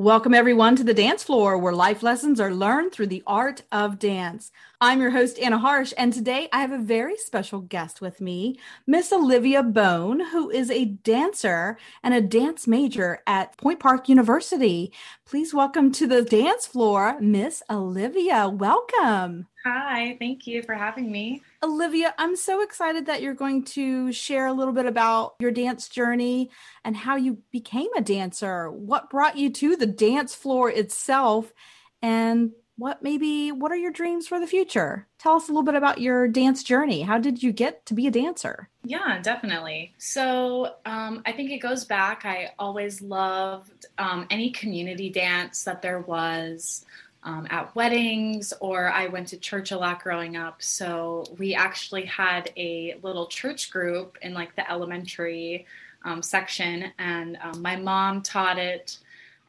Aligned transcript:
Welcome, 0.00 0.32
everyone, 0.32 0.76
to 0.76 0.82
the 0.82 0.94
dance 0.94 1.22
floor 1.22 1.58
where 1.58 1.74
life 1.74 2.02
lessons 2.02 2.40
are 2.40 2.54
learned 2.54 2.90
through 2.90 3.08
the 3.08 3.22
art 3.26 3.64
of 3.70 3.98
dance. 3.98 4.50
I'm 4.80 4.98
your 4.98 5.10
host, 5.10 5.38
Anna 5.38 5.58
Harsh, 5.58 5.92
and 5.98 6.10
today 6.10 6.48
I 6.54 6.62
have 6.62 6.72
a 6.72 6.78
very 6.78 7.18
special 7.18 7.60
guest 7.60 8.00
with 8.00 8.18
me, 8.18 8.58
Miss 8.86 9.12
Olivia 9.12 9.62
Bone, 9.62 10.20
who 10.20 10.48
is 10.48 10.70
a 10.70 10.86
dancer 10.86 11.76
and 12.02 12.14
a 12.14 12.22
dance 12.22 12.66
major 12.66 13.20
at 13.26 13.58
Point 13.58 13.78
Park 13.78 14.08
University. 14.08 14.90
Please 15.26 15.52
welcome 15.52 15.92
to 15.92 16.06
the 16.06 16.22
dance 16.22 16.66
floor, 16.66 17.20
Miss 17.20 17.62
Olivia. 17.68 18.48
Welcome. 18.48 19.48
Hi, 19.66 20.16
thank 20.18 20.46
you 20.46 20.62
for 20.62 20.72
having 20.72 21.12
me. 21.12 21.42
Olivia, 21.62 22.14
I'm 22.16 22.36
so 22.36 22.62
excited 22.62 23.06
that 23.06 23.20
you're 23.20 23.34
going 23.34 23.64
to 23.64 24.12
share 24.12 24.46
a 24.46 24.52
little 24.52 24.72
bit 24.72 24.86
about 24.86 25.34
your 25.40 25.50
dance 25.50 25.88
journey 25.88 26.50
and 26.84 26.96
how 26.96 27.16
you 27.16 27.42
became 27.52 27.88
a 27.94 28.00
dancer. 28.00 28.70
What 28.70 29.10
brought 29.10 29.36
you 29.36 29.50
to 29.50 29.76
the 29.76 29.86
dance 29.86 30.34
floor 30.34 30.70
itself 30.70 31.52
and 32.00 32.52
what 32.76 33.02
maybe 33.02 33.52
what 33.52 33.70
are 33.72 33.76
your 33.76 33.92
dreams 33.92 34.26
for 34.26 34.40
the 34.40 34.46
future? 34.46 35.06
Tell 35.18 35.36
us 35.36 35.48
a 35.48 35.52
little 35.52 35.62
bit 35.62 35.74
about 35.74 36.00
your 36.00 36.26
dance 36.28 36.62
journey. 36.62 37.02
How 37.02 37.18
did 37.18 37.42
you 37.42 37.52
get 37.52 37.84
to 37.86 37.94
be 37.94 38.06
a 38.06 38.10
dancer? 38.10 38.70
Yeah, 38.82 39.20
definitely. 39.20 39.92
So 39.98 40.76
um, 40.86 41.20
I 41.26 41.32
think 41.32 41.50
it 41.50 41.58
goes 41.58 41.84
back. 41.84 42.24
I 42.24 42.52
always 42.58 43.02
loved 43.02 43.84
um, 43.98 44.26
any 44.30 44.50
community 44.50 45.10
dance 45.10 45.64
that 45.64 45.82
there 45.82 46.00
was. 46.00 46.86
Um, 47.22 47.46
at 47.50 47.74
weddings, 47.74 48.54
or 48.60 48.90
I 48.90 49.08
went 49.08 49.28
to 49.28 49.36
church 49.36 49.72
a 49.72 49.76
lot 49.76 50.02
growing 50.02 50.38
up. 50.38 50.62
So 50.62 51.26
we 51.38 51.54
actually 51.54 52.06
had 52.06 52.50
a 52.56 52.96
little 53.02 53.26
church 53.26 53.70
group 53.70 54.16
in 54.22 54.32
like 54.32 54.56
the 54.56 54.70
elementary 54.70 55.66
um, 56.02 56.22
section, 56.22 56.92
and 56.98 57.36
um, 57.42 57.60
my 57.60 57.76
mom 57.76 58.22
taught 58.22 58.56
it 58.58 58.96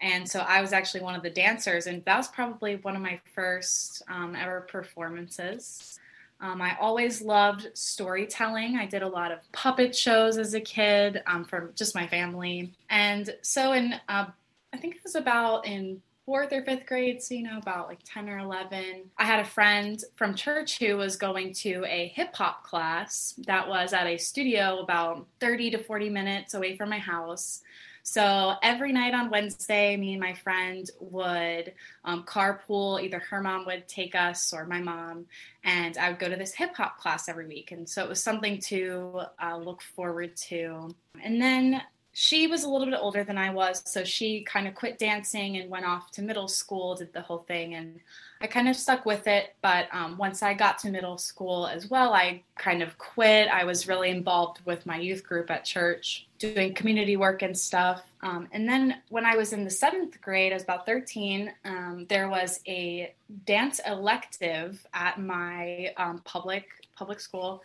and 0.02 0.28
so 0.28 0.40
I 0.40 0.62
was 0.62 0.74
actually 0.74 1.02
one 1.02 1.16
of 1.16 1.22
the 1.22 1.30
dancers, 1.30 1.86
and 1.86 2.04
that 2.06 2.18
was 2.18 2.28
probably 2.28 2.78
one 2.78 2.96
of 2.96 3.02
my 3.04 3.22
first 3.36 4.02
um, 4.08 4.36
ever 4.36 4.62
performances. 4.62 6.00
Um, 6.42 6.60
I 6.60 6.76
always 6.80 7.22
loved 7.22 7.70
storytelling. 7.76 8.78
I 8.78 8.88
did 8.88 9.04
a 9.04 9.08
lot 9.08 9.32
of 9.32 9.40
puppet 9.52 9.96
shows 9.96 10.40
as 10.40 10.56
a 10.56 10.60
kid 10.60 11.22
um, 11.28 11.46
for 11.46 11.72
just 11.76 11.94
my 11.94 12.08
family. 12.08 12.74
And 12.90 13.36
so, 13.44 13.74
in 13.74 13.94
uh, 14.10 14.26
I 14.74 14.78
think 14.78 14.96
it 14.96 15.04
was 15.04 15.14
about 15.14 15.68
in 15.68 16.02
fourth 16.32 16.54
or 16.54 16.64
fifth 16.64 16.86
grade, 16.86 17.22
so 17.22 17.34
you 17.34 17.44
know, 17.44 17.58
about 17.58 17.90
like 17.90 18.00
10 18.06 18.30
or 18.30 18.38
11, 18.38 19.02
I 19.18 19.26
had 19.26 19.42
a 19.42 19.44
friend 19.44 20.02
from 20.16 20.34
church 20.34 20.80
who 20.80 20.96
was 20.96 21.18
going 21.18 21.54
to 21.56 21.84
a 21.86 22.08
hip 22.16 22.34
hop 22.34 22.64
class 22.64 23.34
that 23.48 23.68
was 23.68 23.92
at 23.92 24.08
a 24.08 24.16
studio 24.16 24.80
about 24.80 25.28
30 25.42 25.72
to 25.72 25.84
40 25.84 26.10
minutes 26.10 26.54
away 26.54 26.78
from 26.78 26.88
my 26.90 27.00
house. 27.00 27.64
So 28.04 28.54
every 28.64 28.94
night 28.94 29.14
on 29.14 29.30
Wednesday, 29.30 29.98
me 29.98 30.14
and 30.14 30.22
my 30.22 30.34
friend 30.34 30.90
would 31.02 31.74
um, 32.06 32.24
carpool. 32.24 33.04
Either 33.04 33.20
her 33.20 33.42
mom 33.42 33.66
would 33.66 33.90
take 33.90 34.16
us 34.16 34.54
or 34.54 34.66
my 34.66 34.80
mom, 34.80 35.26
and 35.66 35.98
I 35.98 36.12
would 36.12 36.20
go 36.20 36.30
to 36.30 36.38
this 36.38 36.54
hip 36.54 36.78
hop 36.78 36.98
class 36.98 37.28
every 37.28 37.48
week. 37.48 37.74
And 37.74 37.90
so 37.90 38.04
it 38.04 38.10
was 38.10 38.24
something 38.24 38.58
to 38.68 39.24
uh, 39.38 39.58
look 39.58 39.82
forward 39.82 40.38
to. 40.48 40.96
And 41.22 41.42
then 41.42 41.82
she 42.14 42.48
was 42.48 42.64
a 42.64 42.70
little 42.70 42.88
bit 42.88 43.00
older 43.00 43.24
than 43.24 43.38
I 43.38 43.52
was, 43.52 43.82
so 43.86 44.04
she 44.04 44.42
kind 44.42 44.68
of 44.68 44.76
quit 44.76 44.98
dancing 44.98 45.58
and 45.58 45.70
went 45.70 45.86
off 45.86 46.12
to 46.12 46.22
middle 46.22 46.50
school, 46.50 46.96
did 46.96 47.14
the 47.14 47.22
whole 47.22 47.46
thing, 47.48 47.76
and 47.76 48.02
I 48.42 48.48
kind 48.48 48.68
of 48.68 48.76
stuck 48.76 49.06
with 49.06 49.28
it. 49.28 49.56
But 49.62 49.88
um, 49.94 50.18
once 50.18 50.44
I 50.44 50.54
got 50.54 50.78
to 50.80 50.90
middle 50.90 51.18
school 51.18 51.68
as 51.68 51.90
well, 51.90 52.14
I 52.14 52.44
kind 52.58 52.82
of 52.82 52.98
quit. 52.98 53.48
I 53.48 53.64
was 53.64 53.88
really 53.88 54.10
involved 54.10 54.60
with 54.66 54.86
my 54.86 54.98
youth 54.98 55.24
group 55.24 55.50
at 55.50 55.64
church, 55.64 56.28
doing 56.38 56.74
community 56.74 57.16
work 57.16 57.44
and 57.44 57.58
stuff. 57.58 58.02
Um, 58.22 58.50
and 58.52 58.68
then 58.68 58.98
when 59.10 59.26
I 59.26 59.38
was 59.38 59.54
in 59.54 59.64
the 59.64 59.70
seventh 59.70 60.20
grade, 60.22 60.52
I 60.52 60.56
was 60.56 60.64
about 60.64 60.86
13, 60.86 61.54
um, 61.64 62.06
there 62.10 62.30
was 62.30 62.60
a 62.68 63.14
dance 63.46 63.80
elective 63.88 64.86
at 64.94 65.20
my 65.20 65.94
um, 65.98 66.22
public 66.26 66.68
public 66.96 67.20
school 67.20 67.64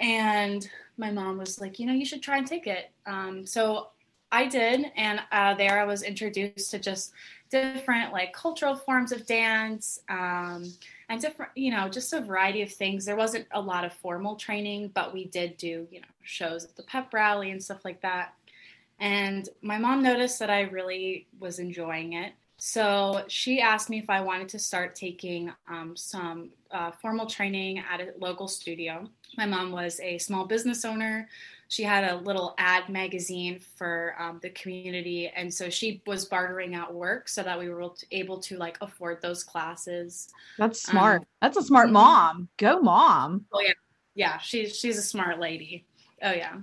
and 0.00 0.68
my 0.96 1.10
mom 1.10 1.38
was 1.38 1.60
like, 1.60 1.78
you 1.78 1.86
know, 1.86 1.92
you 1.92 2.04
should 2.04 2.22
try 2.22 2.38
and 2.38 2.46
take 2.46 2.66
it. 2.66 2.90
Um, 3.06 3.46
so 3.46 3.88
I 4.32 4.46
did, 4.46 4.90
and 4.96 5.20
uh, 5.30 5.54
there 5.54 5.78
I 5.80 5.84
was 5.84 6.02
introduced 6.02 6.70
to 6.72 6.78
just 6.78 7.12
different 7.48 8.12
like 8.12 8.32
cultural 8.32 8.74
forms 8.74 9.12
of 9.12 9.24
dance 9.24 10.00
um, 10.08 10.64
and 11.08 11.20
different, 11.20 11.52
you 11.54 11.70
know, 11.70 11.88
just 11.88 12.12
a 12.12 12.20
variety 12.20 12.62
of 12.62 12.72
things. 12.72 13.04
There 13.04 13.16
wasn't 13.16 13.46
a 13.52 13.60
lot 13.60 13.84
of 13.84 13.92
formal 13.92 14.34
training, 14.36 14.90
but 14.94 15.14
we 15.14 15.26
did 15.26 15.56
do, 15.56 15.86
you 15.90 16.00
know, 16.00 16.06
shows 16.22 16.64
at 16.64 16.74
the 16.76 16.82
pep 16.82 17.14
rally 17.14 17.50
and 17.50 17.62
stuff 17.62 17.84
like 17.84 18.00
that. 18.02 18.34
And 18.98 19.48
my 19.62 19.78
mom 19.78 20.02
noticed 20.02 20.38
that 20.40 20.50
I 20.50 20.62
really 20.62 21.28
was 21.38 21.58
enjoying 21.58 22.14
it. 22.14 22.32
So 22.58 23.24
she 23.28 23.60
asked 23.60 23.90
me 23.90 23.98
if 23.98 24.08
I 24.08 24.22
wanted 24.22 24.48
to 24.50 24.58
start 24.58 24.94
taking 24.94 25.52
um, 25.68 25.94
some 25.94 26.50
uh, 26.70 26.90
formal 26.90 27.26
training 27.26 27.78
at 27.78 28.00
a 28.00 28.14
local 28.18 28.48
studio. 28.48 29.08
My 29.36 29.46
mom 29.46 29.72
was 29.72 30.00
a 30.00 30.18
small 30.18 30.46
business 30.46 30.84
owner. 30.84 31.28
She 31.68 31.82
had 31.82 32.04
a 32.04 32.16
little 32.18 32.54
ad 32.58 32.88
magazine 32.88 33.58
for 33.58 34.14
um, 34.18 34.38
the 34.40 34.50
community, 34.50 35.28
and 35.28 35.52
so 35.52 35.68
she 35.68 36.00
was 36.06 36.24
bartering 36.24 36.74
out 36.74 36.94
work 36.94 37.28
so 37.28 37.42
that 37.42 37.58
we 37.58 37.68
were 37.68 37.90
able 38.12 38.38
to 38.38 38.56
like 38.56 38.78
afford 38.80 39.20
those 39.20 39.42
classes. 39.42 40.28
That's 40.58 40.82
smart. 40.82 41.22
Um, 41.22 41.26
That's 41.42 41.56
a 41.56 41.62
smart 41.62 41.86
mm-hmm. 41.86 41.94
mom. 41.94 42.48
Go, 42.56 42.80
mom. 42.80 43.46
Oh 43.52 43.60
yeah, 43.60 43.72
yeah. 44.14 44.38
She's 44.38 44.78
she's 44.78 44.96
a 44.96 45.02
smart 45.02 45.40
lady. 45.40 45.84
Oh 46.22 46.32
yeah. 46.32 46.58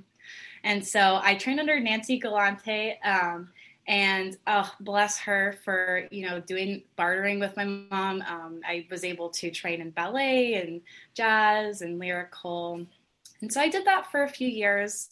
And 0.63 0.85
so 0.85 1.19
I 1.21 1.35
trained 1.35 1.59
under 1.59 1.79
Nancy 1.79 2.17
Galante. 2.17 2.97
Um, 3.03 3.49
and 3.87 4.37
oh 4.47 4.71
bless 4.79 5.19
her 5.19 5.55
for 5.63 6.07
you 6.11 6.27
know 6.27 6.39
doing 6.39 6.83
bartering 6.95 7.39
with 7.39 7.55
my 7.57 7.65
mom. 7.65 8.21
Um, 8.27 8.61
i 8.65 8.85
was 8.89 9.03
able 9.03 9.29
to 9.29 9.51
train 9.51 9.81
in 9.81 9.89
ballet 9.89 10.55
and 10.55 10.81
jazz 11.13 11.81
and 11.81 11.99
lyrical. 11.99 12.85
And 13.41 13.51
so 13.51 13.59
i 13.61 13.67
did 13.67 13.85
that 13.85 14.09
for 14.11 14.23
a 14.23 14.29
few 14.29 14.47
years. 14.47 15.09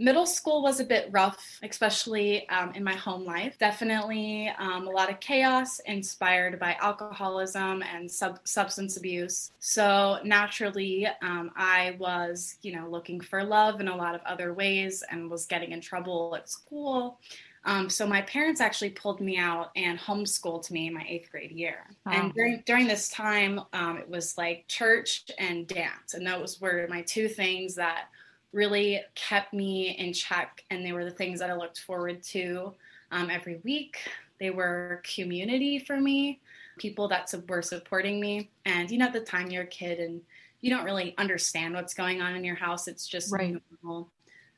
Middle 0.00 0.26
school 0.26 0.62
was 0.62 0.78
a 0.78 0.84
bit 0.84 1.08
rough 1.10 1.58
especially 1.62 2.48
um, 2.50 2.72
in 2.74 2.84
my 2.84 2.94
home 2.94 3.24
life. 3.24 3.58
Definitely 3.58 4.48
um, 4.56 4.86
a 4.86 4.90
lot 4.90 5.10
of 5.10 5.18
chaos 5.18 5.80
inspired 5.86 6.60
by 6.60 6.76
alcoholism 6.80 7.82
and 7.82 8.08
sub- 8.08 8.38
substance 8.44 8.96
abuse. 8.96 9.50
So 9.58 10.18
naturally 10.24 11.06
um, 11.22 11.50
i 11.56 11.96
was 11.98 12.56
you 12.62 12.74
know 12.74 12.88
looking 12.88 13.20
for 13.20 13.44
love 13.44 13.80
in 13.80 13.86
a 13.86 13.96
lot 13.96 14.16
of 14.16 14.20
other 14.26 14.54
ways 14.54 15.04
and 15.08 15.30
was 15.30 15.46
getting 15.46 15.70
in 15.70 15.80
trouble 15.80 16.34
at 16.36 16.48
school 16.48 17.20
um, 17.68 17.90
so 17.90 18.06
my 18.06 18.22
parents 18.22 18.62
actually 18.62 18.88
pulled 18.88 19.20
me 19.20 19.36
out 19.36 19.72
and 19.76 19.98
homeschooled 19.98 20.70
me 20.70 20.86
in 20.86 20.94
my 20.94 21.04
eighth 21.06 21.30
grade 21.30 21.52
year. 21.52 21.84
Wow. 22.06 22.12
And 22.12 22.32
during 22.32 22.62
during 22.64 22.88
this 22.88 23.10
time, 23.10 23.60
um, 23.74 23.98
it 23.98 24.08
was 24.08 24.38
like 24.38 24.66
church 24.68 25.30
and 25.38 25.66
dance, 25.66 26.14
and 26.14 26.26
those 26.26 26.62
were 26.62 26.86
my 26.88 27.02
two 27.02 27.28
things 27.28 27.74
that 27.74 28.08
really 28.54 29.02
kept 29.14 29.52
me 29.52 29.90
in 29.98 30.14
check. 30.14 30.64
And 30.70 30.82
they 30.82 30.92
were 30.92 31.04
the 31.04 31.10
things 31.10 31.40
that 31.40 31.50
I 31.50 31.54
looked 31.56 31.80
forward 31.80 32.22
to 32.22 32.72
um, 33.12 33.28
every 33.28 33.60
week. 33.62 33.98
They 34.40 34.48
were 34.48 35.02
community 35.04 35.78
for 35.78 36.00
me, 36.00 36.40
people 36.78 37.06
that 37.08 37.34
were 37.46 37.60
supporting 37.60 38.18
me. 38.18 38.48
And 38.64 38.90
you 38.90 38.96
know, 38.96 39.06
at 39.06 39.12
the 39.12 39.20
time 39.20 39.50
you're 39.50 39.64
a 39.64 39.66
kid 39.66 40.00
and 40.00 40.22
you 40.62 40.70
don't 40.70 40.86
really 40.86 41.14
understand 41.18 41.74
what's 41.74 41.92
going 41.92 42.22
on 42.22 42.34
in 42.34 42.44
your 42.44 42.56
house. 42.56 42.88
It's 42.88 43.06
just 43.06 43.30
right. 43.30 43.60
normal. 43.82 44.08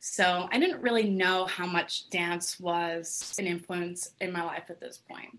So 0.00 0.49
I 0.50 0.59
didn't 0.59 0.81
really 0.81 1.11
know 1.11 1.44
how 1.44 1.66
much 1.66 2.09
dance 2.09 2.59
was 2.59 3.34
an 3.38 3.47
influence 3.47 4.12
in 4.21 4.33
my 4.33 4.43
life 4.43 4.65
at 4.71 4.81
this 4.81 5.03
point. 5.09 5.38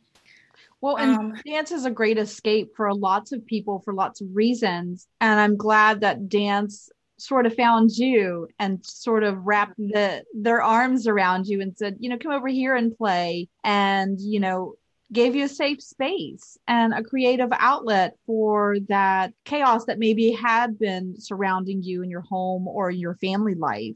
Well, 0.82 0.98
and 0.98 1.18
um, 1.18 1.34
dance 1.46 1.72
is 1.72 1.86
a 1.86 1.92
great 1.92 2.18
escape 2.18 2.76
for 2.76 2.94
lots 2.94 3.32
of 3.32 3.46
people 3.46 3.80
for 3.80 3.94
lots 3.94 4.22
of 4.22 4.28
reasons. 4.34 5.08
And 5.20 5.40
I'm 5.40 5.58
glad 5.58 6.02
that 6.02 6.30
dance 6.30 6.90
sort 7.18 7.46
of 7.46 7.56
found 7.56 7.92
you 7.92 8.48
and 8.58 8.84
sort 8.86 9.24
of 9.24 9.46
wrapped 9.46 9.78
the, 9.78 10.24
their 10.34 10.62
arms 10.62 11.06
around 11.06 11.48
you 11.48 11.62
and 11.62 11.78
said, 11.78 11.98
you 12.00 12.10
know, 12.10 12.18
come 12.18 12.32
over 12.32 12.48
here 12.48 12.76
and 12.76 12.96
play. 12.96 13.48
And, 13.64 14.20
you 14.20 14.40
know, 14.40 14.76
gave 15.12 15.36
you 15.36 15.46
a 15.46 15.50
safe 15.50 15.82
space 15.82 16.58
and 16.68 16.94
a 16.94 17.04
creative 17.04 17.50
outlet 17.52 18.16
for 18.26 18.78
that 18.88 19.34
chaos 19.44 19.86
that 19.86 20.00
maybe 20.00 20.32
had 20.32 20.80
been 20.80 21.20
surrounding 21.20 21.84
you 21.84 22.02
in 22.02 22.10
your 22.10 22.22
home 22.22 22.68
or 22.68 22.90
your 22.90 23.16
family 23.16 23.56
life. 23.56 23.96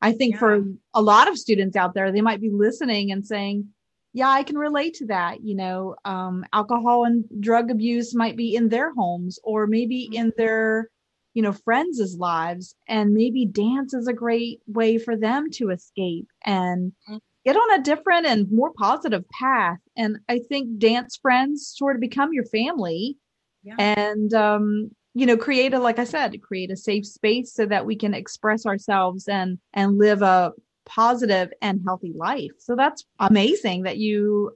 I 0.00 0.12
think 0.12 0.34
yeah. 0.34 0.38
for 0.38 0.64
a 0.94 1.02
lot 1.02 1.28
of 1.28 1.38
students 1.38 1.76
out 1.76 1.94
there, 1.94 2.12
they 2.12 2.20
might 2.20 2.40
be 2.40 2.50
listening 2.50 3.10
and 3.10 3.26
saying, 3.26 3.68
yeah, 4.12 4.28
I 4.30 4.42
can 4.42 4.56
relate 4.56 4.94
to 4.94 5.06
that. 5.06 5.44
You 5.44 5.56
know, 5.56 5.96
um, 6.04 6.44
alcohol 6.52 7.04
and 7.04 7.24
drug 7.40 7.70
abuse 7.70 8.14
might 8.14 8.36
be 8.36 8.54
in 8.54 8.68
their 8.68 8.92
homes 8.94 9.38
or 9.42 9.66
maybe 9.66 10.08
mm-hmm. 10.08 10.20
in 10.20 10.32
their, 10.36 10.88
you 11.34 11.42
know, 11.42 11.52
friends' 11.52 12.16
lives. 12.18 12.74
And 12.88 13.12
maybe 13.12 13.46
dance 13.46 13.94
is 13.94 14.08
a 14.08 14.12
great 14.12 14.60
way 14.66 14.98
for 14.98 15.16
them 15.16 15.50
to 15.52 15.70
escape 15.70 16.28
and 16.44 16.92
mm-hmm. 17.08 17.18
get 17.44 17.56
on 17.56 17.78
a 17.78 17.82
different 17.82 18.26
and 18.26 18.50
more 18.50 18.72
positive 18.72 19.24
path. 19.30 19.78
And 19.96 20.18
I 20.28 20.40
think 20.48 20.78
dance 20.78 21.18
friends 21.20 21.72
sort 21.76 21.96
of 21.96 22.00
become 22.00 22.32
your 22.32 22.46
family. 22.46 23.16
Yeah. 23.62 23.74
And 23.78 24.32
um, 24.32 24.90
you 25.14 25.26
know 25.26 25.36
create 25.36 25.74
a 25.74 25.78
like 25.78 25.98
i 25.98 26.04
said 26.04 26.40
create 26.42 26.70
a 26.70 26.76
safe 26.76 27.06
space 27.06 27.52
so 27.52 27.66
that 27.66 27.86
we 27.86 27.96
can 27.96 28.14
express 28.14 28.66
ourselves 28.66 29.28
and 29.28 29.58
and 29.72 29.98
live 29.98 30.22
a 30.22 30.52
positive 30.86 31.52
and 31.60 31.80
healthy 31.84 32.12
life 32.16 32.52
so 32.58 32.74
that's 32.76 33.04
amazing 33.18 33.82
that 33.82 33.98
you 33.98 34.52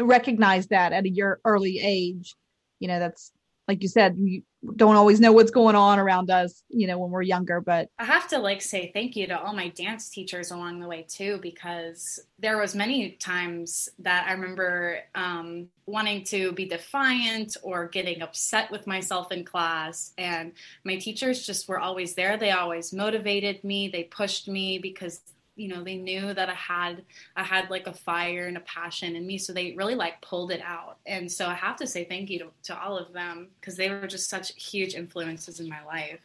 recognize 0.00 0.68
that 0.68 0.92
at 0.92 1.04
a 1.04 1.10
year 1.10 1.40
early 1.44 1.78
age. 1.82 2.34
You 2.80 2.88
know, 2.88 2.98
that's 2.98 3.32
like 3.68 3.82
you 3.82 3.88
said, 3.88 4.16
we 4.18 4.44
don't 4.76 4.96
always 4.96 5.20
know 5.20 5.32
what's 5.32 5.50
going 5.50 5.74
on 5.74 5.98
around 5.98 6.30
us, 6.30 6.62
you 6.68 6.86
know, 6.86 6.98
when 6.98 7.10
we're 7.10 7.22
younger. 7.22 7.60
But 7.60 7.88
I 7.98 8.04
have 8.04 8.28
to 8.28 8.38
like 8.38 8.62
say 8.62 8.90
thank 8.94 9.16
you 9.16 9.26
to 9.26 9.40
all 9.40 9.52
my 9.52 9.68
dance 9.68 10.08
teachers 10.08 10.50
along 10.50 10.80
the 10.80 10.86
way 10.86 11.04
too, 11.08 11.38
because 11.42 12.20
there 12.38 12.58
was 12.58 12.74
many 12.74 13.10
times 13.10 13.88
that 13.98 14.26
I 14.28 14.32
remember 14.32 15.00
um, 15.14 15.68
wanting 15.86 16.24
to 16.24 16.52
be 16.52 16.66
defiant 16.66 17.56
or 17.62 17.88
getting 17.88 18.22
upset 18.22 18.70
with 18.70 18.86
myself 18.86 19.32
in 19.32 19.44
class, 19.44 20.12
and 20.16 20.52
my 20.84 20.96
teachers 20.96 21.44
just 21.44 21.68
were 21.68 21.80
always 21.80 22.14
there. 22.14 22.36
They 22.36 22.52
always 22.52 22.92
motivated 22.92 23.64
me. 23.64 23.88
They 23.88 24.04
pushed 24.04 24.48
me 24.48 24.78
because 24.78 25.20
you 25.56 25.68
know 25.68 25.82
they 25.84 25.96
knew 25.96 26.32
that 26.32 26.48
i 26.48 26.54
had 26.54 27.02
i 27.36 27.42
had 27.42 27.68
like 27.68 27.86
a 27.86 27.92
fire 27.92 28.46
and 28.46 28.56
a 28.56 28.60
passion 28.60 29.16
in 29.16 29.26
me 29.26 29.36
so 29.36 29.52
they 29.52 29.74
really 29.76 29.94
like 29.94 30.20
pulled 30.22 30.50
it 30.50 30.62
out. 30.62 30.96
And 31.06 31.30
so 31.30 31.46
i 31.46 31.54
have 31.54 31.76
to 31.76 31.86
say 31.86 32.04
thank 32.04 32.30
you 32.30 32.38
to, 32.40 32.46
to 32.64 32.80
all 32.80 32.96
of 32.96 33.12
them 33.12 33.48
because 33.60 33.76
they 33.76 33.90
were 33.90 34.06
just 34.06 34.30
such 34.30 34.52
huge 34.54 34.94
influences 34.94 35.60
in 35.60 35.68
my 35.68 35.84
life 35.84 36.20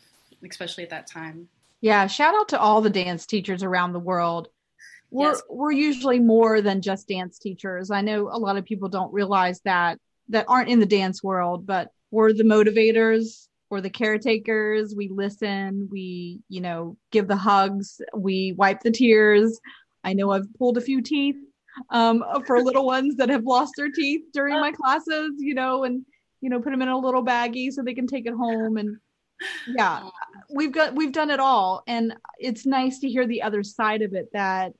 especially 0.47 0.83
at 0.83 0.91
that 0.91 1.07
time. 1.07 1.47
Yeah 1.81 2.07
shout 2.07 2.35
out 2.35 2.49
to 2.49 2.59
all 2.59 2.81
the 2.81 2.89
dance 2.89 3.25
teachers 3.25 3.63
around 3.63 3.93
the 3.93 3.99
world. 3.99 4.49
We're 5.09 5.31
yes. 5.31 5.41
we're 5.49 5.71
usually 5.71 6.19
more 6.19 6.61
than 6.61 6.81
just 6.81 7.07
dance 7.07 7.39
teachers. 7.39 7.91
I 7.91 8.01
know 8.01 8.29
a 8.31 8.37
lot 8.37 8.57
of 8.57 8.65
people 8.65 8.89
don't 8.89 9.13
realize 9.13 9.61
that 9.61 9.99
that 10.29 10.45
aren't 10.47 10.69
in 10.69 10.79
the 10.79 10.85
dance 10.85 11.23
world 11.23 11.65
but 11.65 11.91
we're 12.11 12.33
the 12.33 12.43
motivators 12.43 13.47
we're 13.69 13.81
the 13.81 13.89
caretakers. 13.89 14.95
We 14.95 15.09
listen. 15.09 15.89
We 15.91 16.41
you 16.49 16.61
know 16.61 16.97
give 17.11 17.27
the 17.27 17.35
hugs. 17.35 18.01
We 18.15 18.53
wipe 18.53 18.81
the 18.81 18.91
tears. 18.91 19.59
I 20.03 20.13
know 20.13 20.31
i've 20.31 20.53
pulled 20.57 20.77
a 20.77 20.81
few 20.81 21.01
teeth 21.01 21.35
um, 21.89 22.23
for 22.45 22.63
little 22.63 22.85
ones 22.85 23.15
that 23.17 23.29
have 23.29 23.43
lost 23.43 23.73
their 23.75 23.91
teeth 23.91 24.21
during 24.31 24.59
my 24.59 24.71
classes 24.71 25.33
you 25.37 25.53
know 25.53 25.83
and 25.83 26.05
you 26.39 26.49
know 26.49 26.61
put 26.61 26.71
them 26.71 26.81
in 26.81 26.87
a 26.87 26.97
little 26.97 27.25
baggie 27.25 27.71
so 27.71 27.83
they 27.83 27.93
can 27.93 28.07
take 28.07 28.25
it 28.25 28.33
home. 28.33 28.77
And 28.77 28.97
yeah 29.67 30.09
we've 30.49 30.71
got 30.71 30.95
we've 30.95 31.11
done 31.11 31.29
it 31.29 31.39
all. 31.39 31.83
And 31.87 32.15
it's 32.39 32.65
nice 32.65 32.99
to 32.99 33.09
hear 33.09 33.27
the 33.27 33.41
other 33.41 33.63
side 33.63 34.01
of 34.01 34.13
it 34.13 34.29
that 34.33 34.73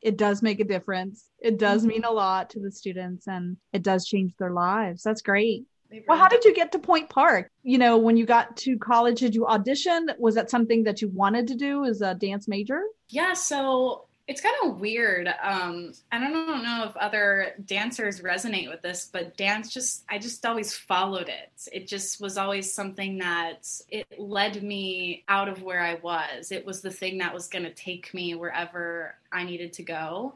it 0.00 0.18
does 0.18 0.42
make 0.42 0.60
a 0.60 0.64
difference. 0.64 1.30
It 1.40 1.58
does 1.58 1.80
mm-hmm. 1.80 1.88
mean 1.88 2.04
a 2.04 2.10
lot 2.10 2.50
to 2.50 2.60
the 2.60 2.70
students 2.70 3.26
and 3.26 3.56
it 3.72 3.82
does 3.82 4.06
change 4.06 4.32
their 4.38 4.52
lives. 4.52 5.02
That's 5.02 5.22
great 5.22 5.64
well, 6.06 6.18
how 6.18 6.28
did 6.28 6.44
you 6.44 6.54
get 6.54 6.72
to 6.72 6.78
Point 6.78 7.08
Park? 7.08 7.50
You 7.62 7.78
know, 7.78 7.98
when 7.98 8.16
you 8.16 8.26
got 8.26 8.56
to 8.58 8.78
college, 8.78 9.20
did 9.20 9.34
you 9.34 9.46
audition? 9.46 10.10
Was 10.18 10.34
that 10.34 10.50
something 10.50 10.84
that 10.84 11.02
you 11.02 11.08
wanted 11.08 11.48
to 11.48 11.54
do 11.54 11.84
as 11.84 12.00
a 12.00 12.14
dance 12.14 12.48
major? 12.48 12.82
Yeah, 13.08 13.34
so 13.34 14.06
it's 14.26 14.40
kind 14.40 14.54
of 14.64 14.80
weird. 14.80 15.28
Um, 15.42 15.92
I 16.10 16.18
don't 16.18 16.62
know 16.62 16.86
if 16.88 16.96
other 16.96 17.52
dancers 17.66 18.22
resonate 18.22 18.70
with 18.70 18.80
this, 18.80 19.10
but 19.12 19.36
dance 19.36 19.72
just, 19.72 20.04
I 20.08 20.18
just 20.18 20.46
always 20.46 20.74
followed 20.74 21.28
it. 21.28 21.50
It 21.70 21.86
just 21.86 22.20
was 22.20 22.38
always 22.38 22.72
something 22.72 23.18
that 23.18 23.68
it 23.90 24.06
led 24.18 24.62
me 24.62 25.24
out 25.28 25.48
of 25.48 25.62
where 25.62 25.82
I 25.82 25.96
was. 25.96 26.52
It 26.52 26.64
was 26.64 26.80
the 26.80 26.90
thing 26.90 27.18
that 27.18 27.34
was 27.34 27.48
going 27.48 27.64
to 27.64 27.74
take 27.74 28.14
me 28.14 28.34
wherever 28.34 29.14
I 29.30 29.44
needed 29.44 29.74
to 29.74 29.82
go. 29.82 30.34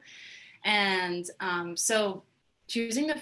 And 0.65 1.25
um, 1.41 1.77
so 1.77 2.25
choosing 2.67 3.09
to 3.09 3.19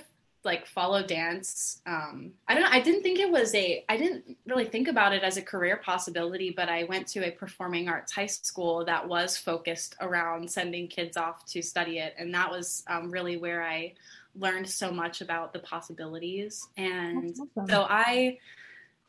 like 0.47 0.67
follow 0.67 1.03
dance. 1.03 1.83
Um, 1.87 2.33
i 2.49 2.55
don't 2.55 2.63
know 2.63 2.71
i 2.71 2.81
didn't 2.81 3.03
think 3.03 3.19
it 3.19 3.31
was 3.31 3.55
a 3.55 3.85
i 3.89 3.97
didn't 3.97 4.37
really 4.47 4.65
think 4.65 4.89
about 4.89 5.13
it 5.13 5.23
as 5.23 5.37
a 5.37 5.43
career 5.43 5.77
possibility 5.77 6.51
but 6.51 6.69
i 6.69 6.85
went 6.85 7.07
to 7.09 7.27
a 7.27 7.31
performing 7.31 7.89
arts 7.89 8.13
high 8.13 8.27
school 8.27 8.85
that 8.85 9.07
was 9.07 9.37
focused 9.37 9.97
around 10.01 10.51
sending 10.51 10.89
kids 10.89 11.17
off 11.17 11.45
to 11.47 11.63
study 11.63 11.99
it. 11.99 12.15
And 12.19 12.33
that 12.35 12.51
was 12.51 12.85
um, 12.87 13.11
really 13.11 13.37
where 13.37 13.63
i 13.63 13.93
learned 14.39 14.69
so 14.69 14.91
much 14.91 15.21
about 15.21 15.53
the 15.53 15.59
possibilities. 15.61 16.69
And 16.77 17.31
awesome. 17.33 17.69
so 17.69 17.87
i 17.89 18.39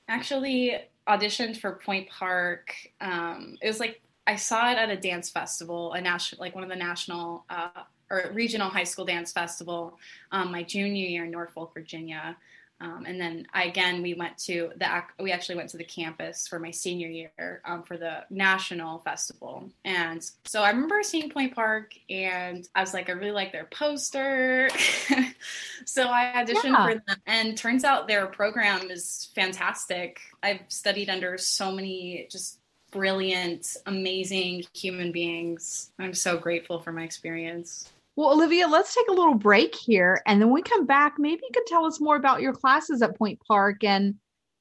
actually 0.08 0.78
auditioned 1.08 1.58
for 1.58 1.74
point 1.74 2.10
park. 2.10 2.74
Um, 3.00 3.58
it 3.62 3.68
was 3.68 3.80
like 3.80 4.02
i 4.26 4.36
saw 4.36 4.72
it 4.72 4.78
at 4.78 4.90
a 4.90 4.98
dance 4.98 5.30
festival 5.30 5.94
a 5.94 6.02
national 6.02 6.42
like 6.42 6.54
one 6.54 6.64
of 6.64 6.70
the 6.70 6.76
national 6.76 7.46
uh, 7.50 7.84
or 8.10 8.32
regional 8.34 8.70
high 8.70 8.84
school 8.84 9.06
dance 9.06 9.32
festival 9.32 9.98
um, 10.32 10.52
my 10.52 10.64
junior 10.64 11.08
year 11.08 11.26
in 11.26 11.32
Norfolk, 11.32 11.74
Virginia. 11.74 12.38
Um, 12.80 13.06
and 13.08 13.20
then 13.20 13.48
I, 13.54 13.64
again, 13.64 14.04
we 14.04 14.14
went 14.14 14.38
to 14.40 14.72
the 14.76 15.04
we 15.20 15.32
actually 15.32 15.56
went 15.56 15.70
to 15.70 15.78
the 15.78 15.84
campus 15.84 16.48
for 16.48 16.60
my 16.60 16.70
senior 16.70 17.08
year 17.08 17.62
um, 17.66 17.82
for 17.82 17.98
the 17.98 18.24
national 18.30 19.00
festival. 19.00 19.72
And 19.84 20.24
so 20.46 20.62
I 20.62 20.70
remember 20.70 21.02
seeing 21.02 21.32
Point 21.32 21.56
Park, 21.56 21.94
and 22.08 22.68
I 22.76 22.82
was 22.82 22.94
like, 22.94 23.10
I 23.10 23.14
really 23.14 23.32
like 23.32 23.52
their 23.52 23.66
poster. 23.66 24.70
so 25.86 26.08
I 26.08 26.34
auditioned 26.36 26.66
yeah. 26.66 26.86
for 26.86 26.94
them, 26.94 27.18
and 27.26 27.58
turns 27.58 27.84
out 27.84 28.08
their 28.08 28.28
program 28.28 28.92
is 28.92 29.32
fantastic. 29.34 30.20
I've 30.44 30.62
studied 30.68 31.10
under 31.10 31.36
so 31.40 31.72
many 31.72 32.28
just 32.30 32.60
brilliant, 32.92 33.76
amazing 33.88 34.66
human 34.74 35.12
beings. 35.12 35.92
I'm 35.98 36.14
so 36.14 36.38
grateful 36.38 36.80
for 36.80 36.92
my 36.92 37.04
experience. 37.04 37.92
Well, 38.18 38.34
Olivia, 38.34 38.68
let's 38.68 38.96
take 38.96 39.08
a 39.10 39.14
little 39.14 39.36
break 39.36 39.76
here. 39.76 40.24
And 40.26 40.42
then 40.42 40.50
when 40.50 40.56
we 40.56 40.64
come 40.64 40.88
back, 40.88 41.18
maybe 41.20 41.42
you 41.44 41.52
could 41.54 41.68
tell 41.68 41.86
us 41.86 42.02
more 42.02 42.16
about 42.16 42.42
your 42.42 42.52
classes 42.52 43.04
at 43.04 43.16
Point 43.16 43.40
Park 43.48 43.84
and, 43.84 44.16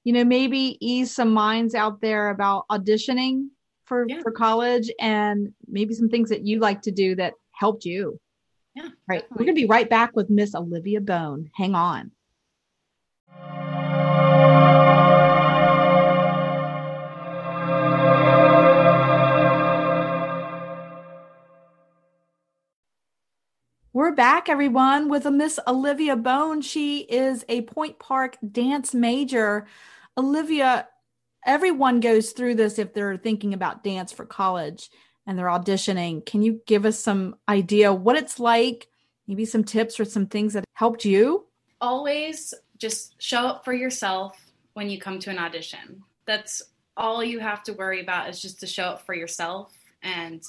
you 0.04 0.12
know, 0.12 0.24
maybe 0.24 0.76
ease 0.86 1.14
some 1.14 1.32
minds 1.32 1.74
out 1.74 2.02
there 2.02 2.28
about 2.28 2.66
auditioning 2.70 3.46
for, 3.86 4.04
yeah. 4.06 4.20
for 4.20 4.30
college 4.30 4.90
and 5.00 5.54
maybe 5.66 5.94
some 5.94 6.10
things 6.10 6.28
that 6.28 6.46
you 6.46 6.60
like 6.60 6.82
to 6.82 6.90
do 6.90 7.16
that 7.16 7.32
helped 7.52 7.86
you. 7.86 8.20
Yeah. 8.74 8.90
Right. 9.08 9.22
Definitely. 9.22 9.26
We're 9.30 9.46
going 9.46 9.56
to 9.56 9.62
be 9.62 9.66
right 9.66 9.88
back 9.88 10.14
with 10.14 10.28
Miss 10.28 10.54
Olivia 10.54 11.00
Bone. 11.00 11.50
Hang 11.54 11.74
on. 11.74 12.10
Back, 24.16 24.48
everyone, 24.48 25.10
with 25.10 25.26
a 25.26 25.30
Miss 25.30 25.60
Olivia 25.68 26.16
Bone. 26.16 26.62
She 26.62 27.00
is 27.00 27.44
a 27.50 27.60
Point 27.62 27.98
Park 27.98 28.38
dance 28.50 28.94
major. 28.94 29.66
Olivia, 30.16 30.88
everyone 31.44 32.00
goes 32.00 32.32
through 32.32 32.54
this 32.54 32.78
if 32.78 32.94
they're 32.94 33.18
thinking 33.18 33.52
about 33.52 33.84
dance 33.84 34.12
for 34.12 34.24
college 34.24 34.90
and 35.26 35.38
they're 35.38 35.46
auditioning. 35.46 36.24
Can 36.24 36.42
you 36.42 36.62
give 36.66 36.86
us 36.86 36.98
some 36.98 37.36
idea 37.46 37.92
what 37.92 38.16
it's 38.16 38.40
like? 38.40 38.88
Maybe 39.28 39.44
some 39.44 39.64
tips 39.64 40.00
or 40.00 40.06
some 40.06 40.26
things 40.26 40.54
that 40.54 40.64
helped 40.72 41.04
you? 41.04 41.44
Always 41.82 42.54
just 42.78 43.20
show 43.22 43.46
up 43.46 43.64
for 43.66 43.74
yourself 43.74 44.38
when 44.72 44.88
you 44.88 44.98
come 44.98 45.18
to 45.18 45.30
an 45.30 45.38
audition. 45.38 46.02
That's 46.24 46.62
all 46.96 47.22
you 47.22 47.38
have 47.40 47.62
to 47.64 47.74
worry 47.74 48.00
about 48.00 48.30
is 48.30 48.40
just 48.40 48.60
to 48.60 48.66
show 48.66 48.84
up 48.84 49.04
for 49.04 49.14
yourself 49.14 49.74
and 50.02 50.42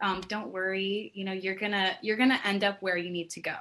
um, 0.00 0.20
don't 0.28 0.52
worry 0.52 1.10
you 1.14 1.24
know 1.24 1.32
you're 1.32 1.54
gonna 1.54 1.96
you're 2.02 2.16
gonna 2.16 2.40
end 2.44 2.64
up 2.64 2.80
where 2.80 2.96
you 2.96 3.10
need 3.10 3.30
to 3.30 3.40
go. 3.40 3.56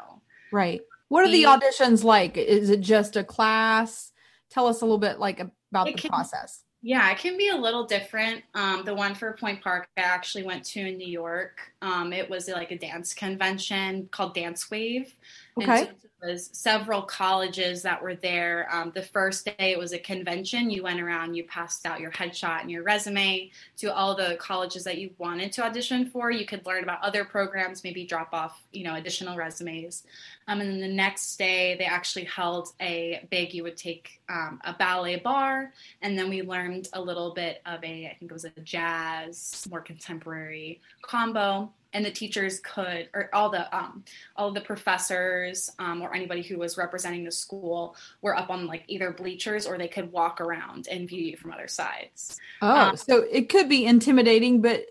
Right. 0.51 0.81
What 1.09 1.25
are 1.25 1.31
the, 1.31 1.43
auditions 1.43 2.03
like? 2.03 2.35
Is 2.35 2.69
it 2.69 2.81
just 2.81 3.15
a 3.15 3.23
class? 3.23 4.11
Tell 4.49 4.67
us 4.67 4.81
a 4.81 4.85
little 4.85 4.97
bit 4.97 5.19
like 5.19 5.39
about 5.39 5.87
the 5.87 5.93
can, 5.93 6.09
process 6.09 6.63
yeah 6.81 7.09
it 7.11 7.17
can 7.17 7.37
be 7.37 7.49
a 7.49 7.55
little 7.55 7.85
different 7.85 8.43
um, 8.53 8.83
the 8.85 8.93
one 8.93 9.15
for 9.15 9.33
point 9.33 9.61
park 9.61 9.87
i 9.97 10.01
actually 10.01 10.43
went 10.43 10.63
to 10.63 10.79
in 10.79 10.97
new 10.97 11.07
york 11.07 11.59
um, 11.81 12.13
it 12.13 12.29
was 12.29 12.47
like 12.47 12.71
a 12.71 12.77
dance 12.77 13.13
convention 13.13 14.07
called 14.11 14.33
dance 14.33 14.69
wave 14.69 15.15
okay 15.57 15.85
so 15.85 16.07
was 16.21 16.49
several 16.51 17.01
colleges 17.03 17.83
that 17.83 18.01
were 18.01 18.15
there. 18.15 18.67
Um, 18.71 18.91
the 18.93 19.01
first 19.01 19.45
day 19.45 19.71
it 19.71 19.77
was 19.77 19.93
a 19.93 19.99
convention. 19.99 20.69
You 20.69 20.83
went 20.83 20.99
around, 20.99 21.35
you 21.35 21.43
passed 21.43 21.85
out 21.85 21.99
your 21.99 22.11
headshot 22.11 22.61
and 22.61 22.71
your 22.71 22.83
resume 22.83 23.51
to 23.77 23.93
all 23.93 24.15
the 24.15 24.35
colleges 24.39 24.83
that 24.85 24.97
you 24.97 25.11
wanted 25.17 25.51
to 25.53 25.63
audition 25.63 26.09
for. 26.09 26.31
You 26.31 26.45
could 26.45 26.65
learn 26.65 26.83
about 26.83 27.03
other 27.03 27.23
programs, 27.23 27.83
maybe 27.83 28.05
drop 28.05 28.29
off, 28.33 28.63
you 28.71 28.83
know, 28.83 28.95
additional 28.95 29.37
resumes. 29.37 30.03
Um, 30.47 30.61
and 30.61 30.71
then 30.71 30.79
the 30.79 30.87
next 30.87 31.37
day 31.37 31.75
they 31.77 31.85
actually 31.85 32.25
held 32.25 32.69
a 32.81 33.25
big. 33.29 33.53
You 33.53 33.63
would 33.63 33.77
take 33.77 34.21
um, 34.29 34.61
a 34.63 34.73
ballet 34.73 35.17
barre. 35.17 35.71
and 36.01 36.17
then 36.17 36.29
we 36.29 36.41
learned 36.41 36.89
a 36.93 37.01
little 37.01 37.33
bit 37.33 37.61
of 37.65 37.83
a, 37.83 38.07
I 38.07 38.15
think 38.19 38.31
it 38.31 38.33
was 38.33 38.45
a 38.45 38.49
jazz, 38.61 39.67
more 39.69 39.81
contemporary 39.81 40.81
combo 41.01 41.71
and 41.93 42.05
the 42.05 42.11
teachers 42.11 42.59
could 42.59 43.09
or 43.13 43.29
all 43.33 43.49
the 43.49 43.75
um, 43.75 44.03
all 44.35 44.51
the 44.51 44.61
professors 44.61 45.71
um, 45.79 46.01
or 46.01 46.13
anybody 46.13 46.41
who 46.41 46.57
was 46.57 46.77
representing 46.77 47.23
the 47.23 47.31
school 47.31 47.95
were 48.21 48.35
up 48.35 48.49
on 48.49 48.67
like 48.67 48.83
either 48.87 49.11
bleachers 49.11 49.65
or 49.65 49.77
they 49.77 49.87
could 49.87 50.11
walk 50.11 50.41
around 50.41 50.87
and 50.89 51.07
view 51.07 51.23
you 51.23 51.37
from 51.37 51.51
other 51.51 51.67
sides 51.67 52.39
oh 52.61 52.89
um, 52.89 52.97
so 52.97 53.25
it 53.31 53.49
could 53.49 53.69
be 53.69 53.85
intimidating 53.85 54.61
but 54.61 54.85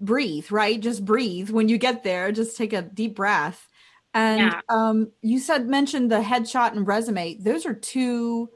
breathe 0.00 0.50
right 0.50 0.80
just 0.80 1.04
breathe 1.04 1.50
when 1.50 1.68
you 1.68 1.76
get 1.76 2.04
there 2.04 2.32
just 2.32 2.56
take 2.56 2.72
a 2.72 2.82
deep 2.82 3.14
breath 3.14 3.68
and 4.14 4.40
yeah. 4.40 4.60
um, 4.68 5.10
you 5.22 5.38
said 5.38 5.68
mentioned 5.68 6.10
the 6.10 6.20
headshot 6.20 6.72
and 6.72 6.86
resume 6.86 7.38
those 7.40 7.66
are 7.66 7.74
two 7.74 8.48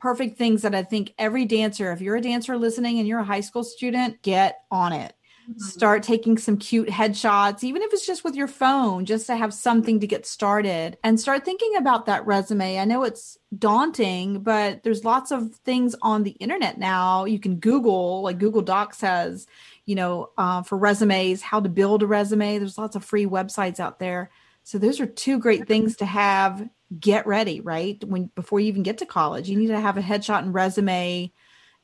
perfect 0.00 0.36
things 0.36 0.62
that 0.62 0.74
i 0.74 0.82
think 0.82 1.14
every 1.18 1.44
dancer 1.44 1.92
if 1.92 2.00
you're 2.00 2.16
a 2.16 2.20
dancer 2.20 2.56
listening 2.56 2.98
and 2.98 3.06
you're 3.06 3.20
a 3.20 3.24
high 3.24 3.40
school 3.40 3.64
student 3.64 4.20
get 4.22 4.60
on 4.70 4.92
it 4.92 5.14
Mm-hmm. 5.50 5.60
Start 5.60 6.02
taking 6.04 6.38
some 6.38 6.56
cute 6.56 6.88
headshots, 6.88 7.64
even 7.64 7.82
if 7.82 7.92
it's 7.92 8.06
just 8.06 8.22
with 8.22 8.36
your 8.36 8.46
phone, 8.46 9.04
just 9.04 9.26
to 9.26 9.36
have 9.36 9.52
something 9.52 9.98
to 9.98 10.06
get 10.06 10.24
started 10.24 10.96
and 11.02 11.18
start 11.18 11.44
thinking 11.44 11.74
about 11.76 12.06
that 12.06 12.24
resume. 12.26 12.78
I 12.78 12.84
know 12.84 13.02
it's 13.02 13.36
daunting, 13.58 14.40
but 14.42 14.84
there's 14.84 15.04
lots 15.04 15.32
of 15.32 15.52
things 15.64 15.96
on 16.00 16.22
the 16.22 16.30
internet 16.32 16.78
now. 16.78 17.24
You 17.24 17.40
can 17.40 17.56
Google, 17.56 18.22
like 18.22 18.38
Google 18.38 18.62
Docs 18.62 19.00
has, 19.00 19.48
you 19.84 19.96
know, 19.96 20.30
uh, 20.38 20.62
for 20.62 20.78
resumes, 20.78 21.42
how 21.42 21.58
to 21.58 21.68
build 21.68 22.04
a 22.04 22.06
resume. 22.06 22.58
There's 22.58 22.78
lots 22.78 22.94
of 22.94 23.04
free 23.04 23.26
websites 23.26 23.80
out 23.80 23.98
there. 23.98 24.30
So 24.64 24.78
those 24.78 25.00
are 25.00 25.06
two 25.06 25.38
great 25.38 25.66
things 25.66 25.96
to 25.96 26.04
have. 26.04 26.68
Get 26.98 27.26
ready, 27.26 27.60
right? 27.60 28.02
When 28.04 28.26
before 28.34 28.60
you 28.60 28.68
even 28.68 28.82
get 28.82 28.98
to 28.98 29.06
college, 29.06 29.48
you 29.48 29.56
need 29.56 29.68
to 29.68 29.80
have 29.80 29.96
a 29.96 30.02
headshot 30.02 30.40
and 30.40 30.52
resume 30.52 31.32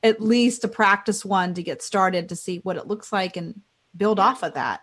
at 0.02 0.20
least 0.20 0.64
a 0.64 0.68
practice 0.68 1.25
one 1.25 1.54
to 1.54 1.62
get 1.62 1.82
started 1.82 2.28
to 2.28 2.37
see 2.37 2.58
what 2.58 2.76
it 2.76 2.87
looks 2.87 3.12
like 3.12 3.37
and 3.37 3.62
build 3.97 4.20
off 4.20 4.42
of 4.42 4.54
that. 4.54 4.82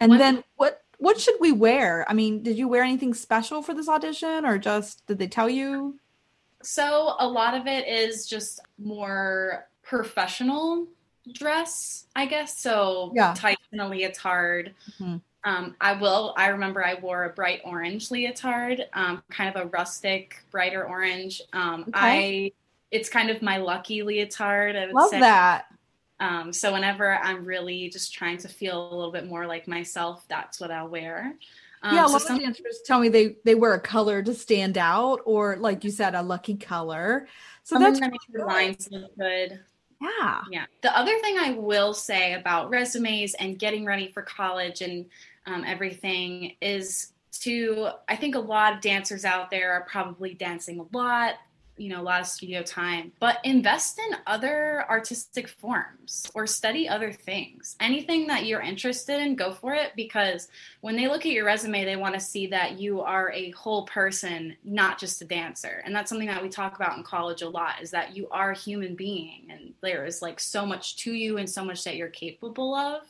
And 0.00 0.10
what, 0.10 0.18
then 0.18 0.44
what 0.56 0.82
what 0.98 1.20
should 1.20 1.36
we 1.40 1.52
wear? 1.52 2.06
I 2.08 2.14
mean, 2.14 2.42
did 2.42 2.56
you 2.56 2.68
wear 2.68 2.82
anything 2.82 3.12
special 3.12 3.62
for 3.62 3.74
this 3.74 3.88
audition 3.88 4.46
or 4.46 4.56
just 4.58 5.06
did 5.06 5.18
they 5.18 5.26
tell 5.26 5.48
you? 5.48 5.98
So 6.62 7.14
a 7.18 7.28
lot 7.28 7.54
of 7.54 7.66
it 7.66 7.86
is 7.86 8.26
just 8.26 8.60
more 8.78 9.68
professional 9.82 10.86
dress, 11.32 12.06
I 12.16 12.26
guess. 12.26 12.58
So 12.58 13.12
yeah. 13.14 13.34
tights 13.36 13.62
and 13.72 13.80
a 13.80 13.88
leotard. 13.88 14.74
Mm-hmm. 14.98 15.16
Um, 15.46 15.76
I 15.80 15.92
will. 15.92 16.34
I 16.36 16.48
remember 16.48 16.84
I 16.84 16.94
wore 16.94 17.24
a 17.24 17.30
bright 17.30 17.60
orange 17.64 18.10
leotard, 18.10 18.84
um, 18.92 19.22
kind 19.30 19.48
of 19.48 19.62
a 19.62 19.68
rustic, 19.68 20.42
brighter 20.50 20.84
orange. 20.84 21.40
Um, 21.52 21.82
okay. 21.82 21.92
I 21.94 22.52
it's 22.90 23.08
kind 23.08 23.30
of 23.30 23.42
my 23.42 23.58
lucky 23.58 24.02
leotard. 24.02 24.74
I 24.74 24.86
would 24.86 24.94
Love 24.94 25.10
say. 25.10 25.20
that. 25.20 25.66
Um, 26.18 26.52
so 26.52 26.72
whenever 26.72 27.16
I'm 27.16 27.44
really 27.44 27.88
just 27.90 28.12
trying 28.12 28.38
to 28.38 28.48
feel 28.48 28.90
a 28.90 28.94
little 28.94 29.12
bit 29.12 29.26
more 29.26 29.46
like 29.46 29.68
myself, 29.68 30.24
that's 30.28 30.60
what 30.60 30.72
I'll 30.72 30.88
wear. 30.88 31.36
Um, 31.82 31.94
yeah, 31.94 32.06
a 32.06 32.08
lot 32.08 32.22
so 32.22 32.26
some- 32.26 32.36
of 32.38 32.42
dancers 32.42 32.80
tell 32.84 32.98
me 32.98 33.08
they 33.08 33.36
they 33.44 33.54
wear 33.54 33.74
a 33.74 33.80
color 33.80 34.24
to 34.24 34.34
stand 34.34 34.76
out, 34.76 35.20
or 35.26 35.58
like 35.58 35.84
you 35.84 35.90
said, 35.90 36.16
a 36.16 36.22
lucky 36.22 36.56
color. 36.56 37.28
So 37.62 37.78
that's 37.78 38.00
that 38.00 38.12
lines 38.34 38.88
look 38.90 39.16
good. 39.16 39.60
Yeah. 40.00 40.42
Yeah. 40.50 40.66
The 40.82 40.96
other 40.96 41.18
thing 41.20 41.38
I 41.38 41.52
will 41.52 41.94
say 41.94 42.34
about 42.34 42.70
resumes 42.70 43.34
and 43.34 43.58
getting 43.58 43.84
ready 43.84 44.10
for 44.12 44.22
college 44.22 44.82
and 44.82 45.06
um, 45.46 45.64
everything 45.66 46.52
is 46.60 47.12
to, 47.40 47.90
I 48.08 48.16
think 48.16 48.34
a 48.34 48.40
lot 48.40 48.74
of 48.74 48.80
dancers 48.80 49.24
out 49.24 49.50
there 49.50 49.72
are 49.72 49.82
probably 49.82 50.34
dancing 50.34 50.80
a 50.80 50.96
lot 50.96 51.34
you 51.76 51.90
know 51.90 52.00
a 52.00 52.02
lot 52.02 52.20
of 52.20 52.26
studio 52.26 52.62
time 52.62 53.12
but 53.20 53.38
invest 53.44 53.98
in 53.98 54.16
other 54.26 54.84
artistic 54.88 55.48
forms 55.48 56.30
or 56.34 56.46
study 56.46 56.88
other 56.88 57.12
things. 57.12 57.76
Anything 57.80 58.26
that 58.28 58.46
you're 58.46 58.60
interested 58.60 59.20
in 59.20 59.36
go 59.36 59.52
for 59.52 59.74
it 59.74 59.92
because 59.94 60.48
when 60.80 60.96
they 60.96 61.08
look 61.08 61.26
at 61.26 61.32
your 61.32 61.44
resume 61.44 61.84
they 61.84 61.96
want 61.96 62.14
to 62.14 62.20
see 62.20 62.46
that 62.48 62.78
you 62.78 63.00
are 63.02 63.30
a 63.32 63.50
whole 63.50 63.84
person 63.84 64.56
not 64.64 64.98
just 64.98 65.22
a 65.22 65.24
dancer. 65.24 65.82
And 65.84 65.94
that's 65.94 66.08
something 66.08 66.28
that 66.28 66.42
we 66.42 66.48
talk 66.48 66.76
about 66.76 66.96
in 66.96 67.02
college 67.02 67.42
a 67.42 67.48
lot 67.48 67.82
is 67.82 67.90
that 67.90 68.16
you 68.16 68.28
are 68.30 68.52
a 68.52 68.56
human 68.58 68.94
being 68.94 69.46
and 69.50 69.74
there 69.82 70.06
is 70.06 70.22
like 70.22 70.40
so 70.40 70.64
much 70.64 70.96
to 70.98 71.12
you 71.12 71.38
and 71.38 71.48
so 71.48 71.64
much 71.64 71.84
that 71.84 71.96
you're 71.96 72.08
capable 72.08 72.74
of 72.74 73.02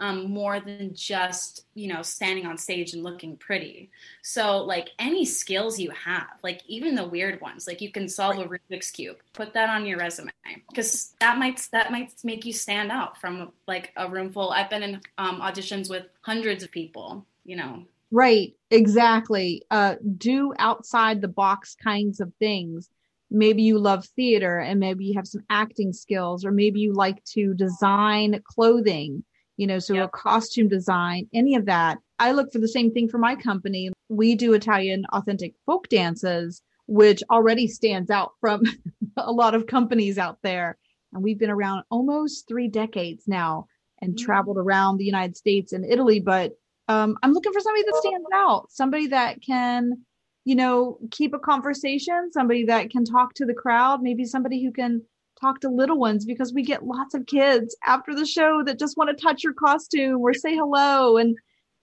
um, 0.00 0.30
more 0.30 0.60
than 0.60 0.94
just 0.94 1.64
you 1.74 1.88
know 1.88 2.02
standing 2.02 2.46
on 2.46 2.58
stage 2.58 2.92
and 2.94 3.02
looking 3.02 3.36
pretty. 3.36 3.90
So 4.22 4.58
like 4.58 4.90
any 4.98 5.24
skills 5.24 5.78
you 5.78 5.90
have 5.90 6.28
like 6.42 6.62
even 6.66 6.94
the 6.94 7.06
weird 7.06 7.40
ones 7.40 7.66
like 7.66 7.80
you 7.80 7.90
can 7.90 8.08
solve 8.08 8.38
a 8.38 8.44
rubik's 8.44 8.90
cube 8.90 9.16
put 9.32 9.54
that 9.54 9.68
on 9.68 9.86
your 9.86 9.98
resume 9.98 10.30
because 10.68 11.14
that 11.20 11.38
might 11.38 11.66
that 11.72 11.90
might 11.90 12.12
make 12.24 12.44
you 12.44 12.52
stand 12.52 12.90
out 12.90 13.20
from 13.20 13.52
like 13.66 13.92
a 13.96 14.08
room 14.08 14.32
full. 14.32 14.50
I've 14.50 14.70
been 14.70 14.82
in 14.82 15.00
um, 15.18 15.40
auditions 15.40 15.90
with 15.90 16.06
hundreds 16.22 16.62
of 16.62 16.70
people 16.70 17.26
you 17.44 17.56
know. 17.56 17.84
Right 18.10 18.54
exactly. 18.70 19.62
Uh, 19.70 19.96
do 20.16 20.52
outside 20.58 21.20
the 21.20 21.28
box 21.28 21.76
kinds 21.82 22.20
of 22.20 22.32
things. 22.38 22.88
Maybe 23.30 23.62
you 23.62 23.78
love 23.78 24.04
theater 24.04 24.58
and 24.58 24.78
maybe 24.78 25.04
you 25.06 25.14
have 25.14 25.26
some 25.26 25.42
acting 25.50 25.92
skills 25.92 26.44
or 26.44 26.52
maybe 26.52 26.80
you 26.80 26.92
like 26.92 27.24
to 27.32 27.54
design 27.54 28.40
clothing 28.44 29.24
you 29.56 29.66
know, 29.66 29.78
so 29.78 29.94
yep. 29.94 30.06
a 30.06 30.08
costume 30.08 30.68
design, 30.68 31.28
any 31.34 31.54
of 31.54 31.66
that. 31.66 31.98
I 32.18 32.32
look 32.32 32.52
for 32.52 32.58
the 32.58 32.68
same 32.68 32.92
thing 32.92 33.08
for 33.08 33.18
my 33.18 33.36
company. 33.36 33.90
We 34.08 34.34
do 34.34 34.54
Italian 34.54 35.04
authentic 35.12 35.54
folk 35.66 35.88
dances, 35.88 36.62
which 36.86 37.22
already 37.30 37.66
stands 37.66 38.10
out 38.10 38.32
from 38.40 38.62
a 39.16 39.32
lot 39.32 39.54
of 39.54 39.66
companies 39.66 40.18
out 40.18 40.38
there. 40.42 40.78
And 41.12 41.22
we've 41.22 41.38
been 41.38 41.50
around 41.50 41.84
almost 41.90 42.48
three 42.48 42.68
decades 42.68 43.24
now 43.26 43.66
and 44.00 44.14
mm-hmm. 44.14 44.24
traveled 44.24 44.58
around 44.58 44.98
the 44.98 45.04
United 45.04 45.36
States 45.36 45.72
and 45.72 45.84
Italy. 45.84 46.20
But 46.20 46.52
um, 46.88 47.16
I'm 47.22 47.32
looking 47.32 47.52
for 47.52 47.60
somebody 47.60 47.84
that 47.84 47.96
stands 47.96 48.26
out, 48.34 48.70
somebody 48.70 49.06
that 49.08 49.42
can, 49.42 50.04
you 50.44 50.54
know, 50.54 50.98
keep 51.10 51.34
a 51.34 51.38
conversation, 51.38 52.30
somebody 52.32 52.64
that 52.66 52.90
can 52.90 53.04
talk 53.04 53.34
to 53.34 53.46
the 53.46 53.54
crowd, 53.54 54.02
maybe 54.02 54.24
somebody 54.24 54.62
who 54.62 54.70
can 54.70 55.02
talk 55.40 55.60
to 55.60 55.68
little 55.68 55.98
ones 55.98 56.24
because 56.24 56.52
we 56.52 56.62
get 56.62 56.86
lots 56.86 57.14
of 57.14 57.26
kids 57.26 57.76
after 57.86 58.14
the 58.14 58.26
show 58.26 58.62
that 58.64 58.78
just 58.78 58.96
want 58.96 59.10
to 59.10 59.22
touch 59.22 59.44
your 59.44 59.52
costume 59.52 60.20
or 60.20 60.34
say 60.34 60.54
hello. 60.54 61.16
And 61.16 61.36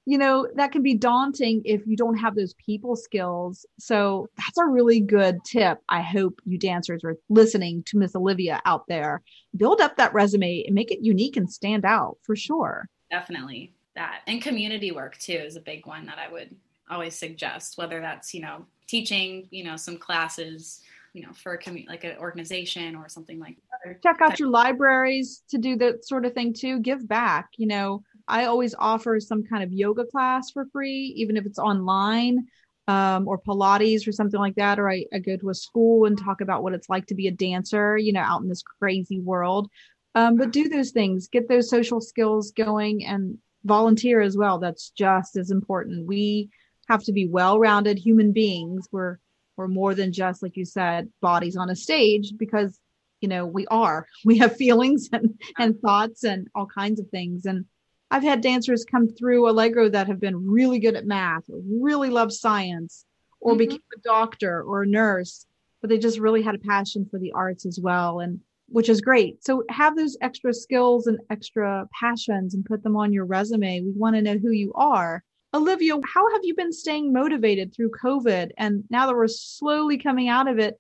you 0.06 0.18
know 0.18 0.48
that 0.56 0.74
can 0.74 0.84
be 0.84 0.96
daunting 0.96 1.62
if 1.64 1.88
you 1.88 1.96
don't 1.96 2.18
have 2.18 2.36
those 2.36 2.54
people 2.56 2.96
skills. 2.96 3.66
So 3.80 4.30
that's 4.38 4.58
a 4.58 4.66
really 4.66 5.00
good 5.00 5.44
tip. 5.46 5.80
I 5.88 6.02
hope 6.02 6.42
you 6.46 6.58
dancers 6.58 7.04
are 7.04 7.16
listening 7.30 7.84
to 7.84 7.98
miss 7.98 8.16
olivia 8.16 8.62
out 8.66 8.86
there. 8.88 9.22
Build 9.56 9.80
up 9.80 9.96
that 9.98 10.14
resume 10.14 10.64
and 10.66 10.76
make 10.76 10.92
it 10.92 11.00
unique 11.02 11.38
and 11.38 11.50
stand 11.50 11.86
out 11.86 12.18
for 12.24 12.36
sure. 12.36 12.90
Definitely. 13.10 13.74
That 13.96 14.22
and 14.28 14.42
community 14.42 14.92
work 14.92 15.18
too 15.18 15.34
is 15.34 15.56
a 15.56 15.62
big 15.62 15.86
one 15.86 16.08
that 16.08 16.18
i 16.18 16.28
would 16.28 16.56
always 16.90 17.16
suggest 17.16 17.78
whether 17.78 18.02
that's 18.02 18.34
you 18.34 18.42
know 18.42 18.66
teaching 18.88 19.48
you 19.52 19.64
know 19.64 19.78
some 19.78 19.98
classes 19.98 20.82
you 21.14 21.22
know 21.22 21.32
for 21.34 21.54
a 21.54 21.58
community 21.58 21.90
like 21.90 22.04
an 22.04 22.18
organization 22.18 22.96
or 22.96 23.08
something 23.08 23.40
like 23.40 23.58
that. 23.86 24.02
Check 24.02 24.22
out 24.22 24.40
your 24.40 24.50
libraries 24.50 25.44
to 25.50 25.58
do 25.58 25.78
that 25.78 26.06
sort 26.06 26.26
of 26.26 26.34
thing 26.34 26.54
too. 26.54 26.80
Give 26.80 27.08
back 27.08 27.50
you 27.58 27.68
know. 27.68 28.04
I 28.28 28.46
always 28.46 28.74
offer 28.80 29.20
some 29.20 29.44
kind 29.44 29.64
of 29.64 29.74
yoga 29.74 30.06
class 30.06 30.50
for 30.52 30.66
free 30.72 31.14
even 31.18 31.38
if 31.38 31.46
it's 31.46 31.60
online 31.60 32.48
um, 32.88 33.28
or 33.28 33.38
pilates 33.40 34.08
or 34.08 34.12
something 34.12 34.40
like 34.40 34.56
that 34.56 34.80
or 34.80 34.90
I, 34.90 35.06
I 35.14 35.20
go 35.20 35.38
to 35.38 35.50
a 35.50 35.54
school 35.56 36.06
and 36.06 36.18
talk 36.18 36.42
about 36.42 36.64
what 36.64 36.74
it's 36.74 36.90
like 36.90 37.06
to 37.08 37.16
be 37.16 37.28
a 37.28 37.32
dancer 37.32 37.98
you 37.98 38.14
know 38.14 38.22
out 38.22 38.42
in 38.42 38.50
this 38.50 38.64
crazy 38.64 39.20
world. 39.20 39.70
Um, 40.16 40.38
but 40.38 40.52
do 40.52 40.70
those 40.70 40.92
things. 40.92 41.28
Get 41.28 41.50
those 41.50 41.70
social 41.70 42.00
skills 42.00 42.52
going 42.52 43.06
and 43.06 43.38
volunteer 43.66 44.22
as 44.22 44.38
well. 44.38 44.60
That's 44.60 44.92
just 44.92 45.38
as 45.38 45.52
important. 45.52 46.06
We 46.06 46.50
have 46.88 47.04
to 47.06 47.14
be 47.14 47.28
well-rounded 47.28 47.98
human 47.98 48.32
beings. 48.32 48.88
We're 48.92 49.18
we're 49.58 49.68
more 49.68 49.94
than 49.94 50.12
just 50.12 50.42
like 50.42 50.58
you 50.58 50.66
said 50.66 51.10
bodies 51.22 51.58
on 51.58 51.70
a 51.70 51.76
stage 51.76 52.34
because 52.38 52.80
you 53.22 53.28
know 53.28 53.46
we 53.46 53.66
are. 53.68 54.08
We 54.26 54.38
have 54.40 54.56
feelings 54.56 55.10
and 55.12 55.40
and 55.58 55.80
thoughts 55.80 56.24
and 56.24 56.48
all 56.56 56.68
kinds 56.68 57.00
of 57.00 57.10
things. 57.10 57.46
And 57.46 57.66
i've 58.12 58.24
had 58.24 58.42
dancers 58.42 58.86
come 58.86 59.08
through 59.08 59.50
allegro 59.50 59.90
that 59.90 60.08
have 60.08 60.20
been 60.20 60.48
really 60.48 60.80
good 60.80 60.96
at 60.96 61.06
math 61.06 61.44
really 61.48 62.10
love 62.10 62.32
science 62.32 63.06
or 63.40 63.54
mm-hmm. 63.54 63.60
became 63.60 63.82
a 63.96 64.02
doctor 64.04 64.62
or 64.62 64.84
a 64.84 64.88
nurse 64.88 65.48
but 65.82 65.90
they 65.90 65.98
just 65.98 66.20
really 66.20 66.42
had 66.42 66.56
a 66.56 66.60
passion 66.60 67.08
for 67.10 67.20
the 67.20 67.32
arts 67.32 67.66
as 67.66 67.80
well 67.82 68.20
and 68.20 68.40
which 68.74 68.90
is 68.90 69.02
great. 69.02 69.44
So 69.46 69.64
have 69.70 69.96
those 69.96 70.18
extra 70.22 70.54
skills 70.54 71.08
and 71.08 71.20
extra 71.30 71.88
passions 72.00 72.56
and 72.56 72.66
put 72.66 72.82
them 72.82 72.98
on 72.98 73.14
your 73.14 73.26
resume. 73.26 73.82
We 73.82 73.92
want 73.92 74.16
to 74.16 74.22
know 74.22 74.38
who 74.38 74.50
you 74.50 74.74
are 74.74 75.24
Olivia, 75.54 75.94
how 76.06 76.32
have 76.32 76.42
you 76.44 76.56
been 76.56 76.74
staying 76.74 77.14
motivated 77.14 77.74
through 77.74 77.92
COVID? 77.92 78.52
And 78.58 78.84
now 78.90 79.06
that 79.06 79.16
we're 79.16 79.28
slowly 79.28 79.98
coming 79.98 80.28
out 80.28 80.48
of 80.48 80.58
it, 80.58 80.80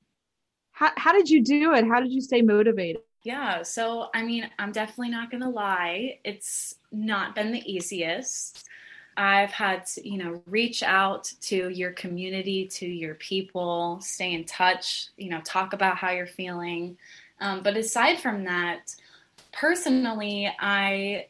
how, 0.72 0.92
how 0.98 1.13
did 1.13 1.30
you 1.30 1.44
do 1.44 1.74
it? 1.74 1.86
How 1.86 2.00
did 2.00 2.12
you 2.12 2.22
stay 2.22 2.42
motivated? 2.42 3.01
Yeah, 3.22 3.62
so 3.63 4.10
I 4.13 4.24
mean, 4.24 4.50
I'm 4.60 4.72
definitely 4.72 5.10
not 5.10 5.32
going 5.32 5.44
to 5.44 5.50
lie. 5.50 6.20
It's 6.24 6.75
not 6.92 7.36
been 7.36 7.51
the 7.51 7.72
easiest. 7.72 8.68
I've 9.15 9.51
had 9.51 9.86
to, 9.88 10.10
you 10.10 10.18
know, 10.18 10.42
reach 10.48 10.82
out 10.82 11.32
to 11.42 11.70
your 11.70 11.92
community, 11.92 12.68
to 12.70 12.88
your 12.88 13.13
people, 13.15 14.00
stay 14.01 14.34
in 14.34 14.44
touch, 14.44 15.10
you 15.18 15.30
know, 15.30 15.39
talk 15.42 15.74
about 15.74 15.98
how 15.98 16.10
you're 16.10 16.25
feeling. 16.25 16.98
Um, 17.39 17.62
but 17.62 17.77
aside 17.77 18.20
from 18.20 18.46
that, 18.46 18.96
personally, 19.51 20.51
I, 20.60 21.27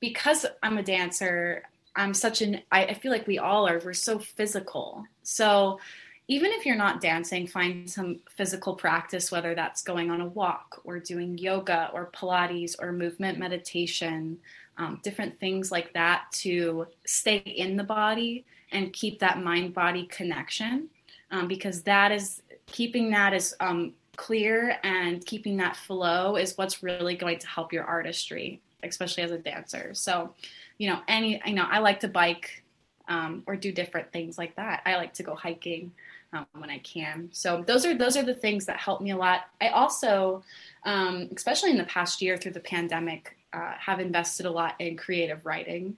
because 0.00 0.46
I'm 0.62 0.78
a 0.78 0.82
dancer, 0.82 1.64
I'm 1.96 2.14
such 2.14 2.42
an 2.42 2.62
I, 2.70 2.86
I 2.86 2.94
feel 2.94 3.12
like 3.12 3.26
we 3.26 3.38
all 3.38 3.68
are. 3.68 3.80
We're 3.84 3.92
so 3.92 4.18
physical. 4.18 5.04
So 5.22 5.78
even 6.26 6.52
if 6.52 6.64
you're 6.64 6.76
not 6.76 7.00
dancing, 7.00 7.46
find 7.46 7.88
some 7.88 8.20
physical 8.30 8.74
practice, 8.74 9.30
whether 9.30 9.54
that's 9.54 9.82
going 9.82 10.10
on 10.10 10.22
a 10.22 10.26
walk 10.26 10.80
or 10.84 10.98
doing 10.98 11.36
yoga 11.36 11.90
or 11.92 12.10
Pilates 12.12 12.76
or 12.80 12.92
movement 12.92 13.38
meditation, 13.38 14.38
um, 14.78 15.00
different 15.02 15.38
things 15.38 15.70
like 15.70 15.92
that 15.92 16.24
to 16.32 16.86
stay 17.04 17.36
in 17.36 17.76
the 17.76 17.84
body 17.84 18.44
and 18.72 18.92
keep 18.92 19.18
that 19.18 19.42
mind 19.42 19.74
body 19.74 20.06
connection. 20.06 20.88
Um, 21.30 21.46
because 21.48 21.82
that 21.82 22.10
is 22.12 22.42
keeping 22.66 23.10
that 23.10 23.34
as 23.34 23.54
um, 23.60 23.92
clear 24.16 24.76
and 24.82 25.24
keeping 25.26 25.56
that 25.58 25.76
flow 25.76 26.36
is 26.36 26.56
what's 26.56 26.82
really 26.82 27.16
going 27.16 27.38
to 27.40 27.46
help 27.46 27.72
your 27.72 27.84
artistry 27.84 28.60
especially 28.86 29.22
as 29.22 29.30
a 29.30 29.38
dancer. 29.38 29.90
So, 29.94 30.34
you 30.78 30.88
know, 30.90 31.00
any, 31.08 31.40
you 31.46 31.54
know, 31.54 31.66
I 31.68 31.78
like 31.78 32.00
to 32.00 32.08
bike 32.08 32.62
um, 33.08 33.42
or 33.46 33.56
do 33.56 33.72
different 33.72 34.12
things 34.12 34.38
like 34.38 34.56
that. 34.56 34.82
I 34.84 34.96
like 34.96 35.14
to 35.14 35.22
go 35.22 35.34
hiking 35.34 35.92
um, 36.32 36.46
when 36.52 36.70
I 36.70 36.78
can. 36.78 37.28
So 37.32 37.62
those 37.66 37.86
are 37.86 37.94
those 37.94 38.16
are 38.16 38.22
the 38.22 38.34
things 38.34 38.66
that 38.66 38.78
help 38.78 39.00
me 39.00 39.10
a 39.10 39.16
lot. 39.16 39.42
I 39.60 39.68
also, 39.68 40.42
um, 40.84 41.28
especially 41.34 41.70
in 41.70 41.78
the 41.78 41.84
past 41.84 42.20
year 42.20 42.36
through 42.36 42.52
the 42.52 42.60
pandemic, 42.60 43.36
uh, 43.52 43.72
have 43.78 44.00
invested 44.00 44.46
a 44.46 44.50
lot 44.50 44.74
in 44.80 44.96
creative 44.96 45.44
writing. 45.46 45.96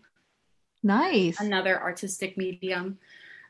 Nice. 0.82 1.40
Another 1.40 1.80
artistic 1.80 2.36
medium. 2.36 2.98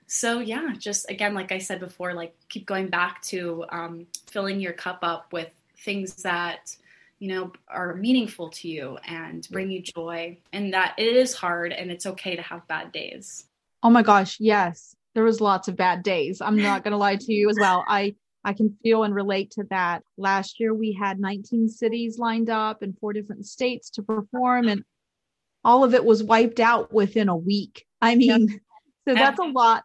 So 0.06 0.38
yeah, 0.38 0.72
just 0.78 1.10
again, 1.10 1.34
like 1.34 1.50
I 1.50 1.58
said 1.58 1.80
before, 1.80 2.14
like 2.14 2.34
keep 2.48 2.66
going 2.66 2.88
back 2.88 3.20
to 3.22 3.64
um, 3.70 4.06
filling 4.28 4.60
your 4.60 4.72
cup 4.72 5.00
up 5.02 5.32
with 5.32 5.50
things 5.78 6.22
that 6.22 6.76
you 7.18 7.28
know 7.28 7.52
are 7.68 7.94
meaningful 7.94 8.50
to 8.50 8.68
you 8.68 8.98
and 9.06 9.46
bring 9.50 9.70
you 9.70 9.82
joy. 9.82 10.38
And 10.52 10.72
that 10.74 10.94
it 10.98 11.16
is 11.16 11.34
hard 11.34 11.72
and 11.72 11.90
it's 11.90 12.06
okay 12.06 12.36
to 12.36 12.42
have 12.42 12.66
bad 12.68 12.92
days. 12.92 13.46
Oh 13.82 13.90
my 13.90 14.02
gosh 14.02 14.38
yes. 14.40 14.94
There 15.14 15.24
was 15.24 15.40
lots 15.40 15.68
of 15.68 15.76
bad 15.76 16.02
days. 16.02 16.42
I'm 16.42 16.60
not 16.60 16.84
going 16.84 16.92
to 16.92 16.98
lie 16.98 17.16
to 17.16 17.32
you 17.32 17.48
as 17.48 17.56
well. 17.58 17.84
I 17.88 18.14
i 18.44 18.52
can 18.52 18.76
feel 18.82 19.02
and 19.02 19.14
relate 19.14 19.50
to 19.52 19.64
that. 19.70 20.02
Last 20.18 20.60
year 20.60 20.74
we 20.74 20.92
had 20.92 21.18
19 21.18 21.68
cities 21.68 22.18
lined 22.18 22.50
up 22.50 22.82
in 22.82 22.92
four 23.00 23.12
different 23.12 23.46
states 23.46 23.90
to 23.90 24.02
perform 24.02 24.68
and 24.68 24.84
all 25.64 25.82
of 25.82 25.94
it 25.94 26.04
was 26.04 26.22
wiped 26.22 26.60
out 26.60 26.92
within 26.92 27.28
a 27.28 27.36
week. 27.36 27.86
I 28.00 28.14
mean 28.14 28.48
yep. 28.48 28.60
so 29.08 29.14
that's 29.14 29.40
a 29.40 29.44
lot. 29.44 29.84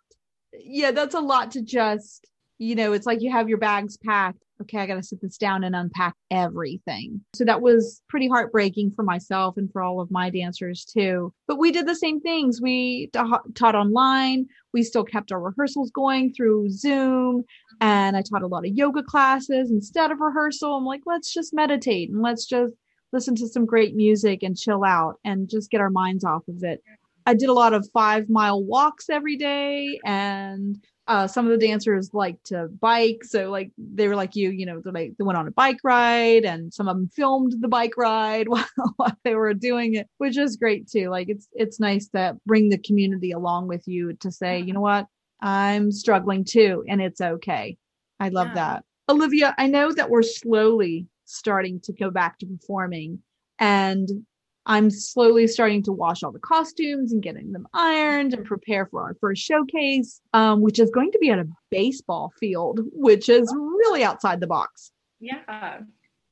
Yeah 0.54 0.92
that's 0.92 1.16
a 1.16 1.22
lot 1.22 1.52
to 1.52 1.62
just 1.62 2.28
you 2.58 2.76
know 2.76 2.92
it's 2.92 3.06
like 3.06 3.22
you 3.22 3.32
have 3.32 3.48
your 3.48 3.58
bags 3.58 3.96
packed 3.98 4.44
okay, 4.62 4.80
I 4.80 4.86
got 4.86 4.96
to 4.96 5.04
sit 5.04 5.22
this 5.22 5.38
down 5.38 5.64
and 5.64 5.76
unpack 5.76 6.16
everything. 6.30 7.22
So 7.34 7.46
that 7.46 7.62
was 7.62 8.02
pretty 8.10 8.28
heartbreaking 8.28 8.94
for 8.96 9.04
myself 9.04 9.58
and 9.58 9.72
for 9.72 9.82
all 9.82 10.00
of 10.00 10.12
my 10.12 10.30
dancers 10.30 10.86
too. 10.86 11.34
But 11.48 11.60
we 11.60 11.72
did 11.72 11.88
the 11.88 11.96
same 11.96 12.22
things. 12.22 12.62
We 12.62 13.10
taught 13.14 13.76
online. 13.76 14.48
We 14.74 14.84
still 14.84 15.04
kept 15.04 15.32
our 15.32 15.42
rehearsals 15.42 15.92
going 15.92 16.34
through 16.34 16.70
Zoom. 16.70 17.44
And 17.82 18.16
I 18.16 18.22
taught 18.22 18.44
a 18.44 18.48
lot 18.48 18.66
of 18.66 18.76
yoga 18.76 19.04
classes 19.04 19.72
instead 19.72 20.12
of 20.12 20.20
rehearsal. 20.20 20.78
I'm 20.78 20.86
like, 20.86 21.02
let's 21.06 21.34
just 21.34 21.54
meditate 21.54 22.10
and 22.10 22.22
let's 22.22 22.46
just 22.46 22.74
listen 23.12 23.36
to 23.36 23.48
some 23.48 23.66
great 23.66 23.96
music 23.96 24.44
and 24.44 24.58
chill 24.58 24.84
out 24.86 25.16
and 25.26 25.50
just 25.50 25.70
get 25.70 25.82
our 25.82 25.90
minds 25.90 26.24
off 26.24 26.48
of 26.48 26.64
it. 26.64 26.82
I 27.26 27.34
did 27.34 27.50
a 27.50 27.54
lot 27.54 27.74
of 27.74 27.88
five 27.94 28.30
mile 28.30 28.64
walks 28.64 29.10
every 29.10 29.38
day 29.38 30.00
and 30.06 30.84
uh, 31.12 31.28
some 31.28 31.46
of 31.46 31.52
the 31.52 31.68
dancers 31.68 32.14
like 32.14 32.42
to 32.44 32.70
bike. 32.80 33.26
So 33.26 33.52
like 33.52 33.72
they 33.78 34.08
were 34.08 34.16
like 34.16 34.34
you 34.38 34.50
you 34.50 34.66
know 34.66 34.82
they, 34.86 35.10
they 35.10 35.24
went 35.26 35.38
on 35.38 35.46
a 35.46 35.52
bike 35.52 35.80
ride 35.84 36.46
and 36.46 36.74
some 36.74 36.88
of 36.88 36.96
them 36.96 37.10
filmed 37.14 37.56
the 37.60 37.68
bike 37.68 37.98
ride 37.98 38.48
while, 38.48 38.66
while 38.96 39.18
they 39.26 39.36
were 39.36 39.54
doing 39.54 39.96
it 39.96 40.08
which 40.20 40.38
is 40.38 40.56
great 40.56 40.90
too. 40.90 41.10
Like 41.10 41.28
it's 41.28 41.50
it's 41.52 41.82
nice 41.82 42.08
to 42.10 42.38
bring 42.46 42.70
the 42.70 42.78
community 42.78 43.32
along 43.32 43.68
with 43.68 43.86
you 43.90 44.14
to 44.22 44.32
say 44.32 44.62
you 44.62 44.72
know 44.72 44.80
what? 44.80 45.08
I'm 45.42 45.92
struggling 45.92 46.46
too 46.46 46.86
and 46.88 47.02
it's 47.02 47.20
okay. 47.20 47.78
I 48.22 48.30
love 48.30 48.48
yeah. 48.50 48.54
that. 48.54 48.86
Olivia 49.10 49.54
i 49.58 49.68
know 49.68 49.92
that 49.92 50.10
we're 50.10 50.24
slowly 50.24 51.08
starting 51.26 51.82
to 51.82 51.92
go 51.92 52.10
back 52.10 52.40
to 52.40 52.46
performing 52.46 53.20
and 53.60 54.10
I'm 54.66 54.90
slowly 54.92 55.48
starting 55.48 55.84
to 55.84 55.92
wash 55.92 56.22
all 56.22 56.32
the 56.32 56.40
costumes 56.40 57.12
and 57.12 57.24
getting 57.24 57.52
them 57.52 57.68
ironed 57.74 58.34
and 58.34 58.46
prepare 58.46 58.86
for 58.86 59.02
our 59.02 59.16
first 59.20 59.42
showcase, 59.42 60.22
um, 60.34 60.62
which 60.62 60.80
is 60.80 60.92
going 60.92 61.12
to 61.14 61.20
be 61.20 61.32
at 61.32 61.40
a 61.40 61.48
baseball 61.72 62.32
field, 62.40 62.80
which 62.94 63.28
is 63.28 63.52
really 63.56 64.04
outside 64.04 64.40
the 64.40 64.48
box. 64.48 64.92
Yeah. 65.20 65.80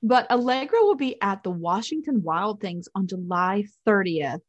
But 0.04 0.28
Allegro 0.30 0.82
will 0.82 0.96
be 0.96 1.20
at 1.22 1.44
the 1.44 1.52
Washington 1.52 2.22
Wild 2.22 2.62
Things 2.62 2.88
on 2.96 3.08
July 3.08 3.66
30th, 3.88 4.42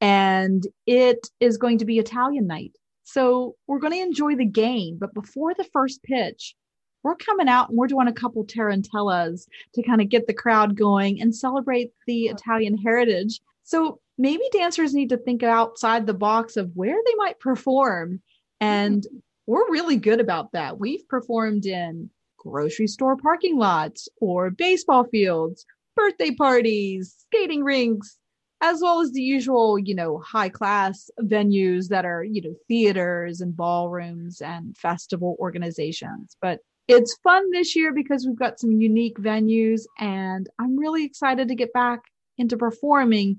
and 0.00 0.66
it 0.86 1.28
is 1.40 1.58
going 1.58 1.78
to 1.78 1.84
be 1.84 1.98
Italian 1.98 2.46
night. 2.46 2.72
So 3.04 3.56
we're 3.66 3.80
going 3.80 3.92
to 3.92 4.00
enjoy 4.00 4.36
the 4.36 4.46
game. 4.46 4.96
But 4.98 5.14
before 5.14 5.54
the 5.54 5.68
first 5.72 6.02
pitch, 6.02 6.54
we're 7.02 7.16
coming 7.16 7.48
out 7.48 7.68
and 7.68 7.78
we're 7.78 7.86
doing 7.86 8.08
a 8.08 8.12
couple 8.12 8.44
tarantellas 8.44 9.46
to 9.74 9.82
kind 9.82 10.00
of 10.00 10.08
get 10.08 10.26
the 10.26 10.34
crowd 10.34 10.76
going 10.76 11.20
and 11.20 11.34
celebrate 11.34 11.92
the 12.06 12.24
Italian 12.24 12.76
heritage. 12.76 13.40
So 13.62 14.00
maybe 14.18 14.42
dancers 14.52 14.94
need 14.94 15.08
to 15.10 15.16
think 15.16 15.42
outside 15.42 16.06
the 16.06 16.14
box 16.14 16.56
of 16.56 16.70
where 16.74 16.98
they 17.06 17.14
might 17.16 17.40
perform. 17.40 18.20
And 18.60 19.02
mm-hmm. 19.02 19.18
we're 19.46 19.70
really 19.70 19.96
good 19.96 20.20
about 20.20 20.52
that. 20.52 20.78
We've 20.78 21.08
performed 21.08 21.66
in 21.66 22.10
grocery 22.36 22.86
store 22.86 23.16
parking 23.16 23.56
lots 23.58 24.08
or 24.20 24.50
baseball 24.50 25.04
fields, 25.04 25.64
birthday 25.96 26.32
parties, 26.32 27.14
skating 27.26 27.62
rinks, 27.62 28.18
as 28.62 28.80
well 28.82 29.00
as 29.00 29.12
the 29.12 29.22
usual, 29.22 29.78
you 29.78 29.94
know, 29.94 30.18
high 30.18 30.48
class 30.50 31.10
venues 31.22 31.88
that 31.88 32.04
are, 32.04 32.22
you 32.22 32.42
know, 32.42 32.54
theaters 32.68 33.40
and 33.40 33.56
ballrooms 33.56 34.42
and 34.42 34.76
festival 34.76 35.36
organizations. 35.38 36.36
But 36.42 36.60
it's 36.88 37.16
fun 37.22 37.50
this 37.50 37.76
year 37.76 37.92
because 37.92 38.26
we've 38.26 38.38
got 38.38 38.58
some 38.58 38.72
unique 38.72 39.18
venues 39.18 39.82
and 39.98 40.48
I'm 40.58 40.76
really 40.76 41.04
excited 41.04 41.48
to 41.48 41.54
get 41.54 41.72
back 41.72 42.00
into 42.38 42.56
performing. 42.56 43.38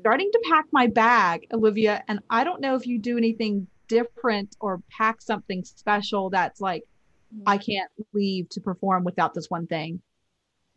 Starting 0.00 0.30
to 0.32 0.42
pack 0.50 0.64
my 0.72 0.86
bag, 0.86 1.46
Olivia, 1.52 2.02
and 2.08 2.20
I 2.30 2.44
don't 2.44 2.60
know 2.60 2.74
if 2.74 2.86
you 2.86 2.98
do 2.98 3.18
anything 3.18 3.66
different 3.86 4.56
or 4.60 4.80
pack 4.88 5.20
something 5.20 5.62
special 5.64 6.30
that's 6.30 6.60
like 6.60 6.84
I 7.46 7.58
can't 7.58 7.90
leave 8.12 8.48
to 8.50 8.60
perform 8.60 9.04
without 9.04 9.34
this 9.34 9.50
one 9.50 9.66
thing. 9.66 10.00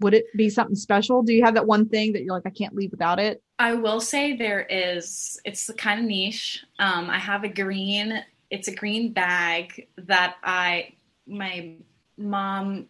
Would 0.01 0.13
it 0.13 0.25
be 0.35 0.49
something 0.49 0.75
special? 0.75 1.23
Do 1.23 1.33
you 1.33 1.43
have 1.43 1.53
that 1.53 1.65
one 1.65 1.88
thing 1.88 2.13
that 2.13 2.23
you're 2.23 2.33
like 2.33 2.45
I 2.45 2.49
can't 2.49 2.75
leave 2.75 2.91
without 2.91 3.19
it? 3.19 3.41
I 3.59 3.75
will 3.75 4.01
say 4.01 4.35
there 4.35 4.65
is. 4.69 5.39
It's 5.45 5.71
kind 5.77 6.01
of 6.01 6.05
niche. 6.05 6.65
Um, 6.79 7.09
I 7.09 7.17
have 7.17 7.45
a 7.45 7.49
green. 7.49 8.21
It's 8.49 8.67
a 8.67 8.75
green 8.75 9.13
bag 9.13 9.88
that 9.97 10.35
I 10.43 10.93
my 11.27 11.75
mom 12.17 12.88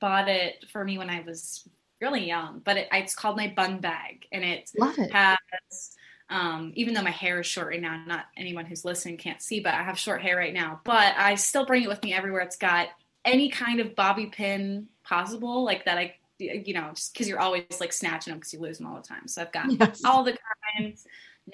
bought 0.00 0.28
it 0.28 0.64
for 0.70 0.84
me 0.84 0.98
when 0.98 1.10
I 1.10 1.22
was 1.26 1.68
really 2.00 2.26
young, 2.26 2.60
but 2.64 2.76
it, 2.76 2.88
it's 2.92 3.14
called 3.14 3.36
my 3.36 3.52
bun 3.54 3.80
bag, 3.80 4.26
and 4.32 4.44
it, 4.44 4.70
it. 4.74 5.12
has. 5.12 5.94
Um, 6.30 6.72
even 6.74 6.92
though 6.92 7.02
my 7.02 7.10
hair 7.10 7.40
is 7.40 7.46
short 7.46 7.68
right 7.68 7.80
now, 7.80 8.02
not 8.06 8.26
anyone 8.36 8.66
who's 8.66 8.84
listening 8.84 9.16
can't 9.16 9.40
see, 9.40 9.60
but 9.60 9.72
I 9.72 9.82
have 9.82 9.98
short 9.98 10.20
hair 10.20 10.36
right 10.36 10.52
now. 10.52 10.80
But 10.84 11.14
I 11.16 11.36
still 11.36 11.64
bring 11.64 11.82
it 11.82 11.88
with 11.88 12.02
me 12.02 12.12
everywhere. 12.12 12.42
It's 12.42 12.58
got 12.58 12.88
any 13.24 13.48
kind 13.48 13.80
of 13.80 13.94
bobby 13.94 14.26
pin 14.26 14.88
possible, 15.04 15.64
like 15.64 15.86
that. 15.86 15.96
I, 15.96 16.16
you 16.38 16.74
know, 16.74 16.90
just 16.94 17.14
because 17.14 17.28
you're 17.28 17.40
always 17.40 17.64
like 17.80 17.94
snatching 17.94 18.30
them 18.30 18.38
because 18.38 18.52
you 18.52 18.60
lose 18.60 18.78
them 18.78 18.86
all 18.86 18.96
the 18.96 19.08
time. 19.08 19.26
So 19.26 19.40
I've 19.40 19.52
got 19.52 19.72
yes. 19.72 20.02
all 20.04 20.22
the 20.22 20.36
kinds, 20.76 21.06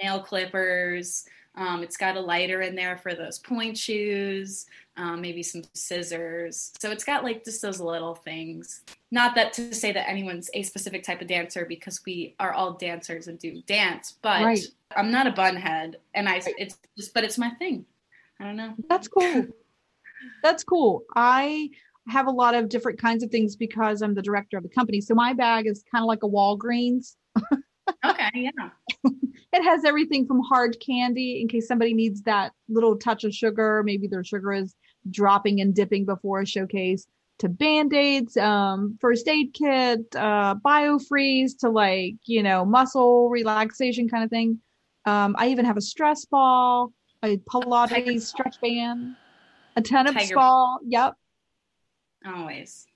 nail 0.02 0.20
clippers, 0.20 1.24
um, 1.56 1.82
it's 1.82 1.96
got 1.96 2.16
a 2.16 2.20
lighter 2.20 2.62
in 2.62 2.74
there 2.74 2.96
for 2.96 3.14
those 3.14 3.38
pointe 3.38 3.78
shoes, 3.78 4.66
um, 4.96 5.20
maybe 5.20 5.42
some 5.42 5.62
scissors. 5.72 6.72
So 6.80 6.90
it's 6.90 7.04
got 7.04 7.22
like 7.22 7.44
just 7.44 7.62
those 7.62 7.80
little 7.80 8.14
things. 8.14 8.82
Not 9.10 9.34
that 9.36 9.52
to 9.54 9.74
say 9.74 9.92
that 9.92 10.08
anyone's 10.08 10.50
a 10.54 10.62
specific 10.64 11.04
type 11.04 11.20
of 11.20 11.28
dancer 11.28 11.64
because 11.64 12.00
we 12.04 12.34
are 12.40 12.52
all 12.52 12.72
dancers 12.72 13.28
and 13.28 13.38
do 13.38 13.62
dance, 13.62 14.14
but 14.20 14.42
right. 14.42 14.64
I'm 14.96 15.10
not 15.10 15.26
a 15.26 15.32
bunhead, 15.32 15.94
and 16.14 16.28
I 16.28 16.42
it's 16.58 16.78
just 16.96 17.14
but 17.14 17.24
it's 17.24 17.38
my 17.38 17.50
thing. 17.50 17.84
I 18.40 18.44
don't 18.44 18.56
know. 18.56 18.74
That's 18.88 19.06
cool. 19.06 19.46
That's 20.42 20.64
cool. 20.64 21.04
I 21.14 21.70
have 22.08 22.26
a 22.26 22.30
lot 22.30 22.54
of 22.54 22.68
different 22.68 23.00
kinds 23.00 23.22
of 23.22 23.30
things 23.30 23.56
because 23.56 24.02
I'm 24.02 24.14
the 24.14 24.22
director 24.22 24.56
of 24.56 24.62
the 24.62 24.68
company. 24.68 25.00
So 25.00 25.14
my 25.14 25.32
bag 25.32 25.66
is 25.66 25.84
kind 25.90 26.02
of 26.02 26.08
like 26.08 26.22
a 26.22 26.28
Walgreens. 26.28 27.16
okay, 28.10 28.30
yeah. 28.34 29.10
it 29.52 29.62
has 29.62 29.84
everything 29.84 30.26
from 30.26 30.40
hard 30.40 30.76
candy 30.84 31.40
in 31.40 31.48
case 31.48 31.66
somebody 31.66 31.94
needs 31.94 32.22
that 32.22 32.52
little 32.68 32.96
touch 32.96 33.24
of 33.24 33.34
sugar. 33.34 33.82
Maybe 33.84 34.08
their 34.08 34.24
sugar 34.24 34.52
is 34.52 34.74
dropping 35.10 35.60
and 35.60 35.74
dipping 35.74 36.04
before 36.04 36.40
a 36.40 36.46
showcase 36.46 37.06
to 37.38 37.48
band-aids, 37.48 38.36
um, 38.36 38.96
first 39.00 39.26
aid 39.28 39.52
kit, 39.54 40.00
uh, 40.14 40.54
biofreeze 40.56 41.58
to 41.60 41.68
like, 41.68 42.14
you 42.24 42.42
know, 42.42 42.64
muscle 42.64 43.28
relaxation 43.28 44.08
kind 44.08 44.24
of 44.24 44.30
thing. 44.30 44.60
Um, 45.04 45.34
I 45.38 45.48
even 45.48 45.64
have 45.64 45.76
a 45.76 45.82
stress 45.82 46.24
ball, 46.24 46.92
a 47.22 47.36
Pilates 47.38 48.22
stretch 48.22 48.60
band, 48.60 49.16
a 49.76 49.82
tennis 49.82 50.32
ball. 50.32 50.78
Yep. 50.86 51.14
Always. 52.24 52.86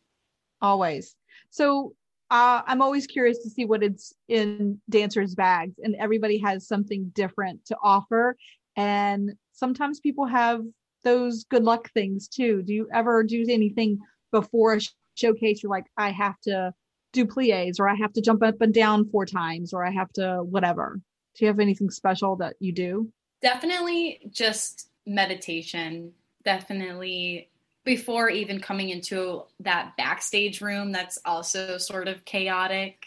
Always. 0.63 1.17
So 1.51 1.95
uh, 2.31 2.63
I'm 2.67 2.83
always 2.83 3.07
curious 3.07 3.39
to 3.39 3.51
see 3.51 3.65
what 3.65 3.83
it's 3.83 4.13
in 4.29 4.81
dancers' 4.91 5.35
bags, 5.35 5.75
and 5.83 5.97
everybody 5.97 6.39
has 6.39 6.67
something 6.67 7.11
different 7.15 7.65
to 7.67 7.77
offer. 7.83 8.37
And 8.77 9.33
sometimes 9.53 10.01
people 10.01 10.27
have 10.27 10.63
those 11.05 11.45
good 11.45 11.65
luck 11.65 11.91
things 11.93 12.29
too. 12.29 12.63
Do 12.63 12.75
you 12.75 12.89
ever 12.93 13.23
do 13.23 13.45
anything 13.49 13.99
before 14.31 14.75
a 14.75 14.81
showcase? 15.15 15.63
You're 15.63 15.71
like, 15.71 15.87
I 15.97 16.11
have 16.11 16.39
to 16.43 16.75
do 17.13 17.25
plies, 17.25 17.81
or 17.81 17.89
I 17.89 17.95
have 17.95 18.13
to 18.13 18.21
jump 18.21 18.43
up 18.43 18.61
and 18.61 18.75
down 18.75 19.09
four 19.09 19.25
times, 19.25 19.73
or 19.73 19.85
I 19.85 19.91
have 19.91 20.13
to 20.15 20.43
whatever. 20.43 21.01
Do 21.35 21.45
you 21.45 21.49
have 21.49 21.61
anything 21.61 21.91
special 21.91 22.37
that 22.37 22.57
you 22.61 22.73
do? 22.73 23.11
Definitely 23.41 24.21
just 24.31 24.91
meditation. 25.07 26.13
Definitely 26.45 27.51
before 27.89 28.31
even 28.31 28.61
coming 28.61 28.91
into 28.91 29.43
that 29.61 29.97
backstage 29.97 30.61
room 30.61 30.93
that's 30.93 31.19
also 31.25 31.79
sort 31.79 32.07
of 32.07 32.25
chaotic 32.25 33.07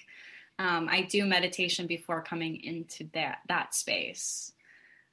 um, 0.62 0.88
I 0.92 1.02
do 1.02 1.26
meditation 1.26 1.88
before 1.88 2.22
coming 2.22 2.64
into 2.64 3.10
that 3.14 3.40
that 3.48 3.74
space, 3.74 4.54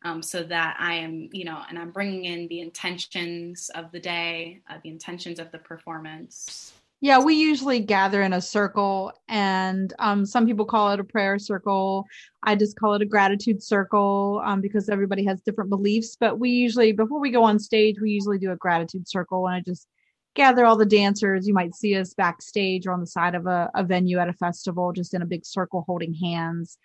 um, 0.03 0.21
so 0.23 0.43
that 0.43 0.77
I 0.79 0.97
am, 0.97 1.31
you 1.33 1.47
know, 1.47 1.63
and 1.67 1.79
I'm 1.79 1.91
bringing 1.91 2.27
in 2.27 2.49
the 2.49 2.61
intentions 2.61 3.71
of 3.75 3.91
the 3.91 3.99
day, 3.99 4.61
uh, 4.69 4.75
the 4.83 4.91
intentions 4.91 5.39
of 5.39 5.51
the 5.51 5.59
performance. 5.59 6.75
Yeah, 7.01 7.21
we 7.21 7.35
usually 7.35 7.79
gather 7.79 8.23
in 8.23 8.33
a 8.33 8.41
circle, 8.41 9.13
and 9.29 9.93
um, 10.01 10.27
some 10.27 10.47
people 10.47 10.65
call 10.65 10.91
it 10.91 10.99
a 10.99 11.05
prayer 11.05 11.39
circle. 11.39 12.05
I 12.43 12.57
just 12.57 12.77
call 12.77 12.95
it 12.95 13.03
a 13.03 13.07
gratitude 13.07 13.63
circle 13.63 14.43
um, 14.45 14.61
because 14.61 14.89
everybody 14.89 15.25
has 15.25 15.41
different 15.41 15.71
beliefs. 15.71 16.17
But 16.19 16.41
we 16.41 16.51
usually, 16.51 16.91
before 16.91 17.21
we 17.21 17.31
go 17.31 17.45
on 17.45 17.61
stage, 17.61 18.01
we 18.01 18.11
usually 18.11 18.39
do 18.39 18.51
a 18.51 18.57
gratitude 18.57 19.09
circle, 19.09 19.47
and 19.47 19.55
I 19.55 19.61
just 19.61 19.87
gather 20.35 20.67
all 20.67 20.77
the 20.77 20.85
dancers. 20.85 21.47
You 21.47 21.55
might 21.55 21.77
see 21.77 21.95
us 21.95 22.15
backstage 22.15 22.85
or 22.85 22.93
on 22.93 23.01
the 23.01 23.07
side 23.07 23.37
of 23.37 23.47
a, 23.47 23.71
a 23.77 23.85
venue 23.85 24.19
at 24.19 24.29
a 24.29 24.33
festival, 24.33 24.93
just 24.93 25.15
in 25.15 25.23
a 25.23 25.27
big 25.27 25.47
circle 25.47 25.85
holding 25.87 26.15
hands, 26.15 26.79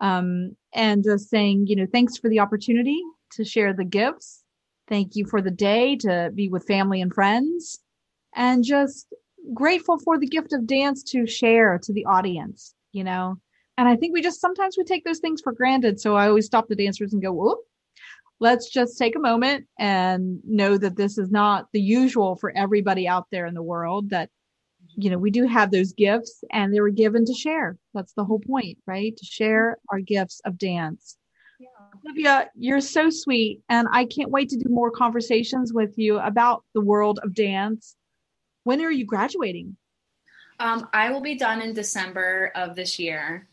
um, 0.00 0.56
and 0.74 1.04
just 1.04 1.30
saying, 1.30 1.68
you 1.68 1.76
know, 1.76 1.86
thanks 1.92 2.16
for 2.16 2.28
the 2.28 2.40
opportunity 2.40 3.00
to 3.34 3.44
share 3.44 3.72
the 3.72 3.84
gifts. 3.84 4.42
Thank 4.88 5.14
you 5.14 5.26
for 5.26 5.40
the 5.40 5.52
day 5.52 5.94
to 5.98 6.32
be 6.34 6.48
with 6.48 6.66
family 6.66 7.00
and 7.00 7.14
friends, 7.14 7.78
and 8.34 8.64
just 8.64 9.06
grateful 9.54 9.98
for 9.98 10.18
the 10.18 10.26
gift 10.26 10.52
of 10.52 10.66
dance 10.66 11.02
to 11.04 11.26
share 11.26 11.78
to 11.82 11.92
the 11.92 12.06
audience, 12.06 12.74
you 12.92 13.04
know. 13.04 13.36
And 13.78 13.88
I 13.88 13.96
think 13.96 14.12
we 14.12 14.22
just 14.22 14.40
sometimes 14.40 14.76
we 14.76 14.84
take 14.84 15.04
those 15.04 15.20
things 15.20 15.40
for 15.40 15.52
granted. 15.52 16.00
So 16.00 16.14
I 16.14 16.28
always 16.28 16.46
stop 16.46 16.68
the 16.68 16.76
dancers 16.76 17.12
and 17.12 17.22
go, 17.22 17.32
whoop, 17.32 17.60
let's 18.40 18.68
just 18.68 18.98
take 18.98 19.14
a 19.16 19.20
moment 19.20 19.66
and 19.78 20.40
know 20.44 20.76
that 20.76 20.96
this 20.96 21.18
is 21.18 21.30
not 21.30 21.68
the 21.72 21.80
usual 21.80 22.36
for 22.36 22.52
everybody 22.56 23.06
out 23.06 23.26
there 23.30 23.46
in 23.46 23.54
the 23.54 23.62
world 23.62 24.10
that 24.10 24.30
you 24.96 25.10
know 25.10 25.18
we 25.18 25.30
do 25.30 25.46
have 25.46 25.70
those 25.70 25.92
gifts 25.92 26.42
and 26.50 26.74
they 26.74 26.80
were 26.80 26.90
given 26.90 27.24
to 27.24 27.34
share 27.34 27.76
that's 27.94 28.12
the 28.14 28.24
whole 28.24 28.40
point 28.40 28.76
right 28.86 29.16
to 29.16 29.24
share 29.24 29.76
our 29.90 30.00
gifts 30.00 30.40
of 30.44 30.58
dance 30.58 31.16
yeah. 31.60 31.68
olivia 32.04 32.50
you're 32.56 32.80
so 32.80 33.08
sweet 33.08 33.60
and 33.68 33.86
i 33.92 34.04
can't 34.04 34.30
wait 34.30 34.48
to 34.48 34.56
do 34.56 34.68
more 34.68 34.90
conversations 34.90 35.72
with 35.72 35.96
you 35.96 36.18
about 36.18 36.64
the 36.74 36.80
world 36.80 37.20
of 37.22 37.34
dance 37.34 37.94
when 38.70 38.80
are 38.82 38.90
you 38.92 39.04
graduating? 39.04 39.76
Um, 40.60 40.88
I 40.92 41.10
will 41.10 41.20
be 41.20 41.34
done 41.34 41.60
in 41.60 41.74
December 41.74 42.52
of 42.54 42.76
this 42.76 43.00
year. 43.00 43.48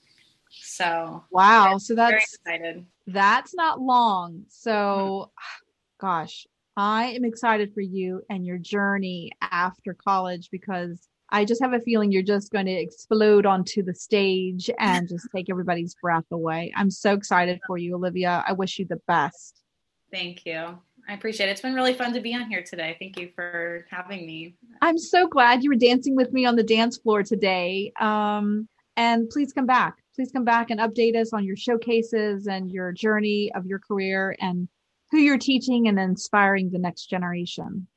So 0.51 1.23
wow, 1.31 1.79
so 1.79 1.95
that's 1.95 2.35
excited. 2.35 2.85
That's 3.07 3.55
not 3.55 3.81
long. 3.81 4.43
So, 4.49 5.31
gosh, 5.99 6.45
I 6.75 7.13
am 7.13 7.25
excited 7.25 7.73
for 7.73 7.81
you 7.81 8.21
and 8.29 8.45
your 8.45 8.59
journey 8.59 9.31
after 9.41 9.95
college 9.95 10.49
because 10.51 11.07
I 11.31 11.45
just 11.45 11.63
have 11.63 11.73
a 11.73 11.79
feeling 11.79 12.11
you're 12.11 12.21
just 12.21 12.51
going 12.51 12.67
to 12.67 12.71
explode 12.71 13.47
onto 13.47 13.81
the 13.81 13.95
stage 13.95 14.69
and 14.77 15.09
just 15.09 15.29
take 15.35 15.49
everybody's 15.49 15.95
breath 15.95 16.25
away. 16.31 16.71
I'm 16.75 16.91
so 16.91 17.13
excited 17.13 17.59
for 17.65 17.79
you, 17.79 17.95
Olivia. 17.95 18.43
I 18.47 18.53
wish 18.53 18.77
you 18.77 18.85
the 18.85 19.01
best. 19.07 19.63
Thank 20.11 20.45
you. 20.45 20.77
I 21.07 21.13
appreciate 21.13 21.47
it. 21.47 21.51
It's 21.53 21.61
been 21.61 21.73
really 21.73 21.93
fun 21.93 22.13
to 22.13 22.19
be 22.19 22.35
on 22.35 22.49
here 22.49 22.63
today. 22.63 22.97
Thank 22.99 23.17
you 23.17 23.29
for 23.33 23.85
having 23.89 24.25
me. 24.25 24.55
I'm 24.81 24.97
so 24.97 25.27
glad 25.27 25.63
you 25.63 25.69
were 25.69 25.75
dancing 25.75 26.15
with 26.15 26.33
me 26.33 26.45
on 26.45 26.57
the 26.57 26.63
dance 26.63 26.97
floor 26.97 27.23
today. 27.23 27.93
Um, 27.99 28.67
and 28.97 29.29
please 29.29 29.53
come 29.53 29.65
back. 29.65 29.95
Please 30.15 30.31
come 30.31 30.43
back 30.43 30.69
and 30.69 30.79
update 30.79 31.15
us 31.15 31.31
on 31.31 31.45
your 31.45 31.55
showcases 31.55 32.47
and 32.47 32.69
your 32.71 32.91
journey 32.91 33.51
of 33.55 33.65
your 33.65 33.79
career 33.79 34.35
and 34.41 34.67
who 35.11 35.19
you're 35.19 35.37
teaching 35.37 35.87
and 35.87 35.97
inspiring 35.97 36.71
the 36.71 36.79
next 36.79 37.05
generation. 37.05 37.87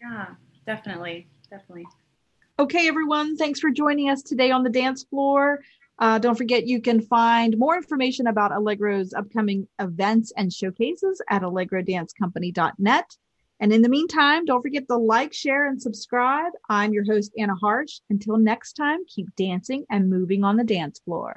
Yeah, 0.00 0.26
definitely. 0.66 1.28
Definitely. 1.50 1.86
Okay, 2.58 2.88
everyone. 2.88 3.36
Thanks 3.36 3.60
for 3.60 3.70
joining 3.70 4.10
us 4.10 4.22
today 4.22 4.50
on 4.50 4.64
the 4.64 4.70
dance 4.70 5.04
floor. 5.04 5.60
Uh, 6.00 6.18
don't 6.18 6.36
forget, 6.36 6.66
you 6.66 6.80
can 6.80 7.02
find 7.02 7.58
more 7.58 7.76
information 7.76 8.26
about 8.26 8.52
Allegro's 8.52 9.12
upcoming 9.12 9.68
events 9.78 10.32
and 10.34 10.50
showcases 10.50 11.20
at 11.28 11.42
allegrodancecompany.net. 11.42 13.16
And 13.60 13.72
in 13.74 13.82
the 13.82 13.90
meantime, 13.90 14.46
don't 14.46 14.62
forget 14.62 14.88
to 14.88 14.96
like, 14.96 15.34
share, 15.34 15.68
and 15.68 15.80
subscribe. 15.80 16.52
I'm 16.70 16.94
your 16.94 17.04
host, 17.04 17.32
Anna 17.36 17.54
Harsh. 17.54 18.00
Until 18.08 18.38
next 18.38 18.72
time, 18.72 19.00
keep 19.06 19.28
dancing 19.36 19.84
and 19.90 20.08
moving 20.08 20.42
on 20.42 20.56
the 20.56 20.64
dance 20.64 21.00
floor. 21.04 21.36